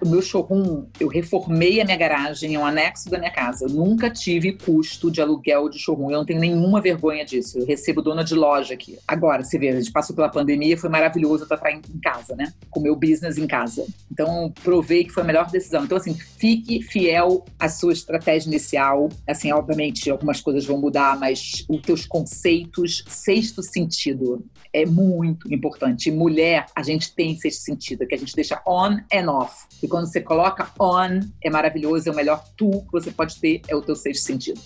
o 0.00 0.08
meu 0.08 0.22
showroom, 0.22 0.86
eu 1.00 1.08
reformei 1.08 1.80
a 1.80 1.84
minha 1.84 1.96
garagem, 1.96 2.54
é 2.54 2.58
um 2.58 2.64
anexo 2.64 3.10
da 3.10 3.18
minha 3.18 3.30
casa. 3.30 3.64
Eu 3.64 3.70
nunca 3.70 4.10
tive 4.10 4.52
custo 4.52 5.10
de 5.10 5.20
aluguel 5.20 5.68
de 5.68 5.78
showroom. 5.78 6.10
Eu 6.10 6.18
não 6.18 6.24
tenho 6.24 6.40
nenhuma 6.40 6.80
vergonha 6.80 7.24
disso. 7.24 7.58
Eu 7.58 7.66
recebo 7.66 8.02
dona 8.02 8.22
de 8.22 8.34
loja 8.34 8.74
aqui. 8.74 8.98
Agora, 9.06 9.42
você 9.42 9.58
vê, 9.58 9.70
a 9.70 9.76
gente 9.80 9.90
passou 9.90 10.14
pela 10.14 10.28
pandemia, 10.28 10.76
foi 10.76 10.90
maravilhoso 10.90 11.44
estar 11.44 11.70
em 11.70 11.80
casa, 12.02 12.36
né? 12.36 12.52
Com 12.70 12.80
o 12.80 12.82
meu 12.82 12.96
business 12.96 13.38
em 13.38 13.46
casa. 13.46 13.84
Então, 14.10 14.52
provei 14.62 15.04
que 15.04 15.10
foi 15.10 15.22
a 15.22 15.26
melhor 15.26 15.50
decisão. 15.50 15.84
Então, 15.84 15.98
assim, 15.98 16.14
fique 16.14 16.82
fiel 16.82 17.44
à 17.58 17.68
sua 17.68 17.92
estratégia 17.92 18.48
inicial. 18.48 19.08
Assim, 19.26 19.52
obviamente, 19.52 20.10
algumas 20.10 20.40
coisas 20.40 20.64
vão 20.64 20.78
mudar, 20.78 21.18
mas 21.18 21.64
os 21.68 21.80
teus 21.82 22.06
conceitos, 22.06 23.04
sexto 23.08 23.62
sentido, 23.62 24.44
é 24.72 24.86
muito 24.86 25.52
importante. 25.52 26.10
Mulher, 26.10 26.66
a 26.74 26.82
gente 26.82 27.14
tem 27.14 27.36
sexto 27.36 27.60
sentido, 27.60 28.06
que 28.06 28.14
a 28.14 28.18
gente 28.18 28.34
deixa 28.34 28.60
on 28.66 28.98
and 29.12 29.30
off. 29.30 29.66
E 29.82 29.88
quando 29.88 30.06
você 30.06 30.20
coloca 30.20 30.70
on, 30.80 31.20
é 31.42 31.50
maravilhoso, 31.50 32.08
é 32.08 32.12
o 32.12 32.16
melhor 32.16 32.42
tu 32.56 32.70
que 32.70 32.92
você 32.92 33.10
pode 33.10 33.38
ter, 33.38 33.60
é 33.68 33.76
o 33.76 33.82
teu 33.82 33.94
sexto 33.94 34.24
sentido. 34.24 34.60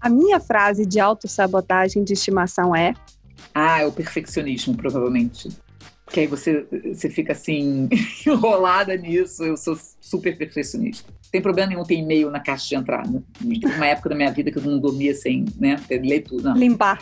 A 0.00 0.08
minha 0.08 0.40
frase 0.40 0.86
de 0.86 0.98
autossabotagem 0.98 2.04
de 2.04 2.12
estimação 2.12 2.74
é? 2.74 2.94
Ah, 3.54 3.82
é 3.82 3.86
o 3.86 3.92
perfeccionismo, 3.92 4.76
provavelmente. 4.76 5.48
Porque 6.04 6.20
aí 6.20 6.26
você, 6.26 6.66
você 6.92 7.08
fica 7.08 7.32
assim, 7.32 7.88
enrolada 8.26 8.96
nisso. 8.96 9.44
Eu 9.44 9.56
sou 9.56 9.78
super 10.00 10.36
perfeccionista. 10.36 11.12
Tem 11.30 11.40
problema 11.40 11.68
nenhum 11.68 11.84
ter 11.84 11.94
e-mail 11.94 12.30
na 12.30 12.40
caixa 12.40 12.68
de 12.68 12.74
entrada. 12.74 13.22
Uma 13.76 13.86
época 13.86 14.08
da 14.08 14.16
minha 14.16 14.32
vida 14.32 14.50
que 14.50 14.58
eu 14.58 14.62
não 14.62 14.80
dormia 14.80 15.14
sem 15.14 15.44
né, 15.58 15.76
ler 15.88 16.22
tudo. 16.22 16.42
Não. 16.42 16.54
Limpar. 16.54 17.00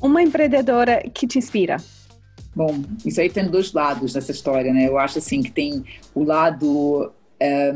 Uma 0.00 0.22
empreendedora 0.22 1.02
que 1.12 1.26
te 1.26 1.38
inspira? 1.38 1.78
Bom, 2.54 2.82
isso 3.04 3.20
aí 3.20 3.28
tem 3.28 3.46
dois 3.46 3.72
lados 3.72 4.14
nessa 4.14 4.32
história, 4.32 4.72
né? 4.72 4.88
Eu 4.88 4.98
acho 4.98 5.18
assim 5.18 5.42
que 5.42 5.50
tem 5.50 5.84
o 6.14 6.24
lado 6.24 7.12
é, 7.38 7.72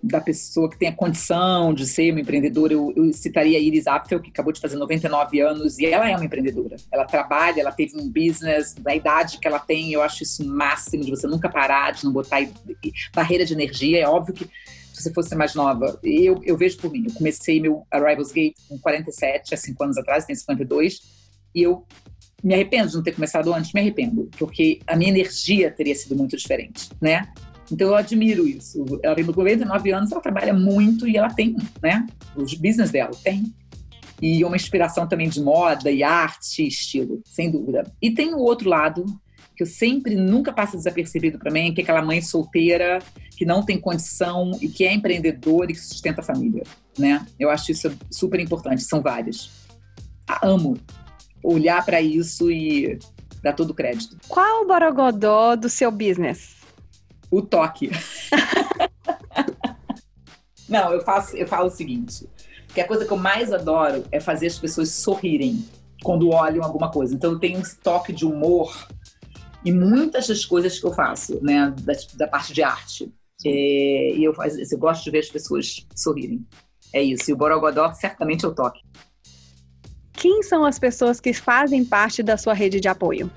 da 0.00 0.20
pessoa 0.20 0.70
que 0.70 0.78
tem 0.78 0.88
a 0.88 0.94
condição 0.94 1.74
de 1.74 1.86
ser 1.86 2.12
uma 2.12 2.20
empreendedora. 2.20 2.72
Eu, 2.72 2.92
eu 2.96 3.12
citaria 3.12 3.58
a 3.58 3.60
Iris 3.60 3.86
Apfel, 3.86 4.20
que 4.20 4.30
acabou 4.30 4.52
de 4.52 4.60
fazer 4.60 4.76
99 4.76 5.40
anos, 5.40 5.78
e 5.78 5.86
ela 5.86 6.08
é 6.08 6.14
uma 6.14 6.24
empreendedora. 6.24 6.76
Ela 6.92 7.04
trabalha, 7.04 7.60
ela 7.60 7.72
teve 7.72 7.96
um 7.96 8.08
business 8.08 8.74
da 8.74 8.94
idade 8.94 9.38
que 9.38 9.48
ela 9.48 9.58
tem. 9.58 9.92
Eu 9.92 10.02
acho 10.02 10.22
isso 10.22 10.46
máximo, 10.46 11.04
de 11.04 11.10
você 11.10 11.26
nunca 11.26 11.48
parar, 11.48 11.92
de 11.92 12.04
não 12.04 12.12
botar 12.12 12.38
barreira 13.12 13.44
de 13.44 13.52
energia. 13.52 14.00
É 14.00 14.08
óbvio 14.08 14.34
que 14.34 14.44
se 14.44 15.02
você 15.02 15.12
fosse 15.12 15.34
mais 15.34 15.54
nova, 15.54 15.98
eu, 16.04 16.40
eu 16.44 16.56
vejo 16.56 16.78
por 16.78 16.92
mim. 16.92 17.04
Eu 17.08 17.14
comecei 17.14 17.60
meu 17.60 17.84
Arrivals 17.90 18.30
Gate 18.30 18.54
com 18.68 18.78
47, 18.78 19.54
há 19.54 19.56
5 19.56 19.82
anos 19.82 19.98
atrás, 19.98 20.24
tem 20.24 20.36
52 20.36 21.19
e 21.54 21.62
eu 21.62 21.86
me 22.42 22.54
arrependo 22.54 22.88
de 22.88 22.96
não 22.96 23.02
ter 23.02 23.12
começado 23.12 23.52
antes, 23.52 23.72
me 23.72 23.80
arrependo, 23.80 24.28
porque 24.38 24.80
a 24.86 24.96
minha 24.96 25.10
energia 25.10 25.70
teria 25.70 25.94
sido 25.94 26.16
muito 26.16 26.36
diferente, 26.36 26.88
né? 27.00 27.28
Então 27.70 27.88
eu 27.88 27.94
admiro 27.94 28.48
isso. 28.48 28.84
Ela 29.02 29.14
tem 29.14 29.24
99 29.24 29.92
anos, 29.92 30.10
ela 30.10 30.20
trabalha 30.20 30.52
muito 30.52 31.06
e 31.06 31.16
ela 31.16 31.28
tem, 31.28 31.56
né? 31.82 32.06
Os 32.34 32.54
business 32.54 32.90
dela 32.90 33.12
tem. 33.22 33.54
E 34.20 34.44
uma 34.44 34.56
inspiração 34.56 35.06
também 35.06 35.28
de 35.28 35.40
moda 35.40 35.90
e 35.90 36.02
arte 36.02 36.66
estilo, 36.66 37.22
sem 37.24 37.50
dúvida. 37.50 37.90
E 38.02 38.10
tem 38.10 38.34
o 38.34 38.38
outro 38.38 38.68
lado 38.68 39.04
que 39.56 39.62
eu 39.62 39.66
sempre 39.66 40.14
nunca 40.14 40.52
passa 40.52 40.76
desapercebido 40.76 41.38
para 41.38 41.50
mim, 41.50 41.72
que 41.72 41.80
é 41.80 41.84
aquela 41.84 42.02
mãe 42.02 42.20
solteira 42.20 42.98
que 43.36 43.44
não 43.44 43.64
tem 43.64 43.80
condição 43.80 44.50
e 44.60 44.68
que 44.68 44.84
é 44.84 44.92
empreendedora 44.92 45.70
e 45.70 45.74
que 45.74 45.80
sustenta 45.80 46.20
a 46.20 46.24
família, 46.24 46.62
né? 46.98 47.24
Eu 47.38 47.50
acho 47.50 47.70
isso 47.70 47.90
super 48.10 48.40
importante. 48.40 48.82
São 48.82 49.00
várias. 49.00 49.50
amo 50.42 50.76
olhar 51.42 51.84
para 51.84 52.00
isso 52.00 52.50
e 52.50 52.98
dar 53.42 53.52
todo 53.52 53.70
o 53.70 53.74
crédito. 53.74 54.16
Qual 54.28 54.62
o 54.62 54.66
borogodó 54.66 55.56
do 55.56 55.68
seu 55.68 55.90
business? 55.90 56.56
O 57.30 57.42
toque. 57.42 57.90
Não, 60.68 60.92
eu 60.92 61.00
faço, 61.00 61.36
eu 61.36 61.48
falo 61.48 61.66
o 61.66 61.70
seguinte, 61.70 62.28
que 62.72 62.80
a 62.80 62.86
coisa 62.86 63.04
que 63.04 63.12
eu 63.12 63.16
mais 63.16 63.52
adoro 63.52 64.04
é 64.12 64.20
fazer 64.20 64.46
as 64.46 64.58
pessoas 64.58 64.90
sorrirem 64.90 65.64
quando 66.02 66.30
olham 66.30 66.64
alguma 66.64 66.90
coisa. 66.90 67.14
Então 67.14 67.32
eu 67.32 67.38
tenho 67.38 67.58
um 67.58 67.62
toque 67.82 68.12
de 68.12 68.24
humor 68.24 68.72
em 69.64 69.72
muitas 69.72 70.26
das 70.28 70.44
coisas 70.44 70.78
que 70.78 70.86
eu 70.86 70.92
faço, 70.92 71.42
né, 71.42 71.74
da, 71.82 71.92
da 72.14 72.28
parte 72.28 72.52
de 72.52 72.62
arte. 72.62 73.12
É, 73.44 74.12
e 74.14 74.24
eu, 74.24 74.34
faz, 74.34 74.70
eu 74.70 74.78
gosto 74.78 75.02
de 75.04 75.10
ver 75.10 75.18
as 75.18 75.28
pessoas 75.28 75.86
sorrirem. 75.94 76.46
É 76.92 77.02
isso. 77.02 77.30
E 77.30 77.34
o 77.34 77.36
Borogodó 77.36 77.92
certamente 77.92 78.44
é 78.44 78.48
o 78.48 78.54
toque. 78.54 78.80
Quem 80.20 80.42
são 80.42 80.66
as 80.66 80.78
pessoas 80.78 81.18
que 81.18 81.32
fazem 81.32 81.82
parte 81.82 82.22
da 82.22 82.36
sua 82.36 82.52
rede 82.52 82.78
de 82.78 82.88
apoio? 82.88 83.30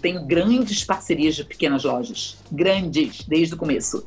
Tenho 0.00 0.24
grandes 0.24 0.84
parcerias 0.84 1.34
de 1.34 1.42
pequenas 1.42 1.82
lojas, 1.82 2.38
grandes, 2.52 3.24
desde 3.24 3.54
o 3.54 3.56
começo. 3.56 4.06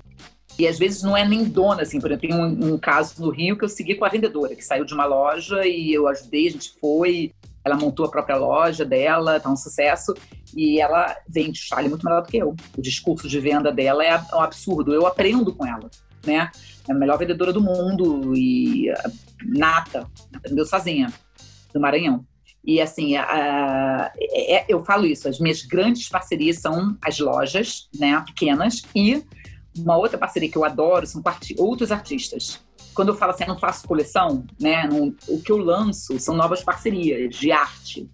E 0.58 0.66
às 0.70 0.80
vezes 0.80 1.04
não 1.04 1.18
é 1.18 1.28
nem 1.28 1.44
dona, 1.44 1.82
assim, 1.82 2.00
por 2.00 2.10
exemplo, 2.10 2.30
tem 2.30 2.34
um, 2.34 2.76
um, 2.76 2.78
caso 2.78 3.22
no 3.22 3.30
Rio 3.30 3.58
que 3.58 3.66
eu 3.66 3.68
segui 3.68 3.96
com 3.96 4.06
a 4.06 4.10
vendedora, 4.10 4.56
que 4.56 4.64
saiu 4.64 4.86
de 4.86 4.94
uma 4.94 5.04
loja 5.04 5.68
e 5.68 5.94
eu 5.94 6.08
ajudei, 6.08 6.48
a 6.48 6.52
gente 6.52 6.72
foi, 6.80 7.34
ela 7.62 7.76
montou 7.76 8.06
a 8.06 8.10
própria 8.10 8.38
loja 8.38 8.86
dela, 8.86 9.38
tá 9.38 9.50
um 9.50 9.58
sucesso, 9.58 10.14
e 10.56 10.80
ela 10.80 11.14
vende 11.28 11.60
chale 11.60 11.90
muito 11.90 12.06
melhor 12.06 12.24
do 12.24 12.30
que 12.30 12.38
eu. 12.38 12.56
O 12.78 12.82
discurso 12.82 13.28
de 13.28 13.38
venda 13.42 13.70
dela 13.70 14.02
é 14.02 14.18
um 14.34 14.40
absurdo, 14.40 14.94
eu 14.94 15.06
aprendo 15.06 15.54
com 15.54 15.68
ela. 15.68 15.92
né? 16.26 16.50
É 16.88 16.94
a 16.94 16.96
melhor 16.96 17.18
vendedora 17.18 17.52
do 17.52 17.60
mundo 17.60 18.34
e 18.34 18.90
uh, 18.92 19.12
nata, 19.44 20.10
aprendeu 20.34 20.66
sozinha, 20.66 21.12
do 21.76 21.82
Maranhão. 21.82 22.26
E 22.64 22.82
assim, 22.82 23.16
uh, 23.16 24.10
é, 24.32 24.66
eu 24.68 24.84
falo 24.84 25.06
isso, 25.06 25.28
as 25.28 25.40
minhas 25.40 25.62
grandes 25.62 26.10
parcerias 26.10 26.58
são 26.58 26.98
as 27.00 27.20
lojas, 27.20 27.88
né, 28.00 28.20
pequenas, 28.26 28.82
e 28.96 29.24
uma 29.78 29.98
outra 29.98 30.18
parceria 30.18 30.50
que 30.50 30.58
eu 30.58 30.66
adoro 30.66 31.06
são 31.06 31.22
outros 31.60 31.92
artistas. 31.92 32.60
Quando 32.96 33.10
eu 33.10 33.16
falo 33.16 33.34
assim, 33.34 33.44
eu 33.44 33.50
não 33.50 33.60
faço 33.60 33.88
coleção, 33.88 34.46
né, 34.60 34.88
não, 34.88 35.14
o 35.28 35.42
que 35.42 35.52
eu 35.52 35.58
lanço 35.58 36.18
são 36.20 36.36
novas 36.36 36.64
parcerias 36.64 37.36
de 37.36 37.52
arte. 37.52 38.10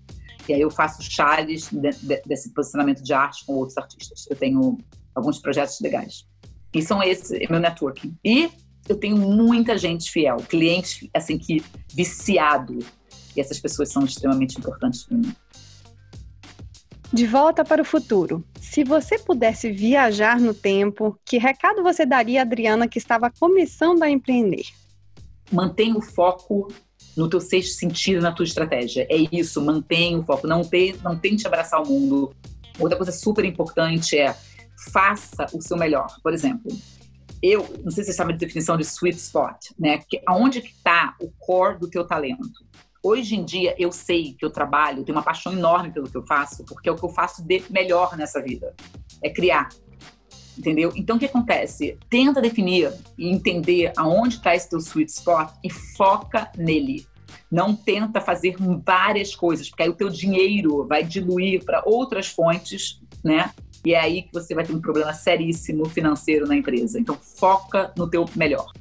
E 0.49 0.53
aí 0.53 0.61
eu 0.61 0.71
faço 0.71 1.01
chales 1.03 1.69
de, 1.69 1.91
de, 2.01 2.21
desse 2.25 2.51
posicionamento 2.53 3.01
de 3.01 3.13
arte 3.13 3.45
com 3.45 3.53
outros 3.53 3.77
artistas. 3.77 4.25
Eu 4.29 4.35
tenho 4.35 4.77
alguns 5.15 5.39
projetos 5.39 5.79
legais. 5.79 6.25
E 6.73 6.81
são 6.81 7.01
esse 7.01 7.43
é 7.43 7.47
meu 7.49 7.59
networking. 7.59 8.17
E 8.25 8.49
eu 8.89 8.95
tenho 8.97 9.15
muita 9.17 9.77
gente 9.77 10.11
fiel, 10.11 10.37
cliente 10.37 11.09
assim 11.13 11.37
que 11.37 11.63
viciado. 11.93 12.79
E 13.35 13.41
essas 13.41 13.59
pessoas 13.59 13.89
são 13.89 14.03
extremamente 14.03 14.57
importantes 14.57 15.03
para 15.03 15.17
mim. 15.17 15.33
De 17.13 17.27
volta 17.27 17.65
para 17.65 17.81
o 17.81 17.85
futuro. 17.85 18.43
Se 18.59 18.83
você 18.83 19.19
pudesse 19.19 19.69
viajar 19.69 20.39
no 20.39 20.53
tempo, 20.53 21.19
que 21.25 21.37
recado 21.37 21.83
você 21.83 22.05
daria 22.05 22.39
a 22.39 22.43
Adriana 22.43 22.87
que 22.87 22.97
estava 22.97 23.29
começando 23.29 24.01
a 24.03 24.09
empreender? 24.09 24.63
Mantenha 25.51 25.97
o 25.97 26.01
foco 26.01 26.71
no 27.17 27.27
teu 27.27 27.41
sexto 27.41 27.77
sentido, 27.77 28.21
na 28.21 28.31
tua 28.31 28.45
estratégia. 28.45 29.05
É 29.09 29.17
isso, 29.35 29.61
mantenha 29.61 30.17
o 30.19 30.23
foco. 30.23 30.47
Não, 30.47 30.61
te, 30.61 30.95
não 31.03 31.17
tente 31.17 31.45
abraçar 31.45 31.81
o 31.81 31.85
mundo. 31.85 32.33
Outra 32.79 32.97
coisa 32.97 33.11
super 33.11 33.43
importante 33.43 34.17
é 34.17 34.33
faça 34.91 35.45
o 35.53 35.61
seu 35.61 35.77
melhor. 35.77 36.15
Por 36.23 36.33
exemplo, 36.33 36.71
eu, 37.41 37.67
não 37.83 37.91
sei 37.91 38.03
se 38.03 38.11
você 38.11 38.17
sabe 38.17 38.33
a 38.33 38.37
definição 38.37 38.77
de 38.77 38.83
sweet 38.83 39.17
spot, 39.17 39.57
né? 39.77 39.99
Que, 40.07 40.21
aonde 40.25 40.61
que 40.61 40.71
está 40.71 41.15
o 41.19 41.29
core 41.39 41.79
do 41.79 41.89
teu 41.89 42.05
talento? 42.05 42.65
Hoje 43.03 43.35
em 43.35 43.43
dia, 43.43 43.75
eu 43.79 43.91
sei 43.91 44.33
que 44.33 44.45
eu 44.45 44.51
trabalho, 44.51 45.03
tenho 45.03 45.17
uma 45.17 45.23
paixão 45.23 45.51
enorme 45.51 45.91
pelo 45.91 46.07
que 46.07 46.15
eu 46.15 46.23
faço, 46.23 46.63
porque 46.65 46.87
é 46.87 46.91
o 46.91 46.95
que 46.95 47.03
eu 47.03 47.09
faço 47.09 47.43
de 47.43 47.63
melhor 47.67 48.15
nessa 48.15 48.39
vida. 48.39 48.75
É 49.23 49.29
criar. 49.29 49.69
Entendeu? 50.55 50.91
Então, 50.95 51.15
o 51.15 51.19
que 51.19 51.25
acontece? 51.25 51.97
Tenta 52.09 52.39
definir 52.39 52.93
e 53.17 53.27
entender 53.27 53.91
aonde 53.97 54.35
está 54.35 54.53
esse 54.53 54.69
teu 54.69 54.77
sweet 54.77 55.09
spot 55.09 55.51
e 55.63 55.69
foca 55.69 56.51
nele. 56.55 57.07
Não 57.49 57.75
tenta 57.75 58.21
fazer 58.21 58.55
várias 58.85 59.35
coisas, 59.35 59.67
porque 59.67 59.81
aí 59.81 59.89
o 59.89 59.95
teu 59.95 60.09
dinheiro 60.09 60.85
vai 60.85 61.03
diluir 61.03 61.65
para 61.65 61.81
outras 61.83 62.27
fontes, 62.27 63.01
né? 63.23 63.51
E 63.83 63.95
é 63.95 63.99
aí 63.99 64.21
que 64.21 64.33
você 64.33 64.53
vai 64.53 64.63
ter 64.63 64.73
um 64.73 64.81
problema 64.81 65.11
seríssimo 65.11 65.85
financeiro 65.85 66.47
na 66.47 66.55
empresa. 66.55 66.99
Então, 66.99 67.17
foca 67.17 67.91
no 67.97 68.07
teu 68.07 68.25
melhor. 68.35 68.71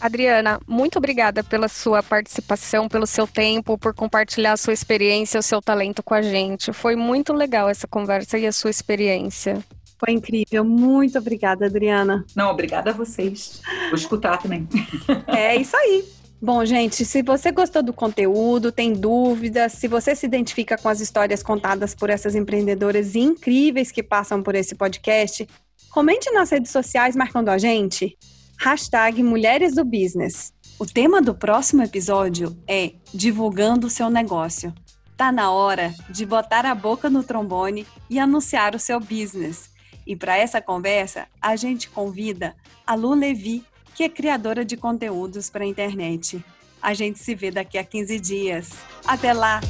Adriana, 0.00 0.58
muito 0.66 0.96
obrigada 0.96 1.44
pela 1.44 1.68
sua 1.68 2.02
participação, 2.02 2.88
pelo 2.88 3.06
seu 3.06 3.26
tempo, 3.26 3.76
por 3.76 3.92
compartilhar 3.92 4.52
a 4.52 4.56
sua 4.56 4.72
experiência, 4.72 5.38
o 5.38 5.42
seu 5.42 5.60
talento 5.60 6.02
com 6.02 6.14
a 6.14 6.22
gente. 6.22 6.72
Foi 6.72 6.96
muito 6.96 7.34
legal 7.34 7.68
essa 7.68 7.86
conversa 7.86 8.38
e 8.38 8.46
a 8.46 8.52
sua 8.52 8.70
experiência. 8.70 9.62
Foi 9.98 10.14
incrível. 10.14 10.64
Muito 10.64 11.18
obrigada, 11.18 11.66
Adriana. 11.66 12.24
Não, 12.34 12.50
obrigada 12.50 12.90
a 12.90 12.94
vocês. 12.94 13.60
Vou 13.88 13.94
escutar 13.94 14.38
também. 14.38 14.66
É 15.28 15.54
isso 15.56 15.76
aí. 15.76 16.04
Bom, 16.40 16.64
gente, 16.64 17.04
se 17.04 17.20
você 17.20 17.52
gostou 17.52 17.82
do 17.82 17.92
conteúdo, 17.92 18.72
tem 18.72 18.94
dúvidas, 18.94 19.72
se 19.72 19.86
você 19.86 20.16
se 20.16 20.24
identifica 20.24 20.78
com 20.78 20.88
as 20.88 21.00
histórias 21.00 21.42
contadas 21.42 21.94
por 21.94 22.08
essas 22.08 22.34
empreendedoras 22.34 23.14
incríveis 23.14 23.92
que 23.92 24.02
passam 24.02 24.42
por 24.42 24.54
esse 24.54 24.74
podcast, 24.74 25.46
comente 25.90 26.30
nas 26.30 26.48
redes 26.48 26.70
sociais 26.70 27.14
marcando 27.14 27.50
a 27.50 27.58
gente 27.58 28.16
hashtag 28.60 29.22
Mulheres 29.22 29.74
do 29.74 29.86
Business. 29.86 30.52
O 30.78 30.84
tema 30.84 31.22
do 31.22 31.34
próximo 31.34 31.82
episódio 31.82 32.54
é 32.68 32.92
Divulgando 33.12 33.86
o 33.86 33.90
seu 33.90 34.10
negócio. 34.10 34.74
Tá 35.16 35.32
na 35.32 35.50
hora 35.50 35.94
de 36.10 36.26
botar 36.26 36.66
a 36.66 36.74
boca 36.74 37.08
no 37.08 37.22
trombone 37.22 37.86
e 38.10 38.18
anunciar 38.18 38.74
o 38.74 38.78
seu 38.78 39.00
business. 39.00 39.70
E 40.06 40.14
para 40.14 40.36
essa 40.36 40.60
conversa, 40.60 41.26
a 41.40 41.56
gente 41.56 41.88
convida 41.88 42.54
a 42.86 42.94
Lu 42.94 43.14
Levi, 43.14 43.64
que 43.94 44.04
é 44.04 44.10
criadora 44.10 44.62
de 44.62 44.76
conteúdos 44.76 45.48
para 45.48 45.64
a 45.64 45.66
internet. 45.66 46.44
A 46.82 46.92
gente 46.92 47.18
se 47.18 47.34
vê 47.34 47.50
daqui 47.50 47.78
a 47.78 47.84
15 47.84 48.20
dias. 48.20 48.72
Até 49.06 49.32
lá! 49.32 49.62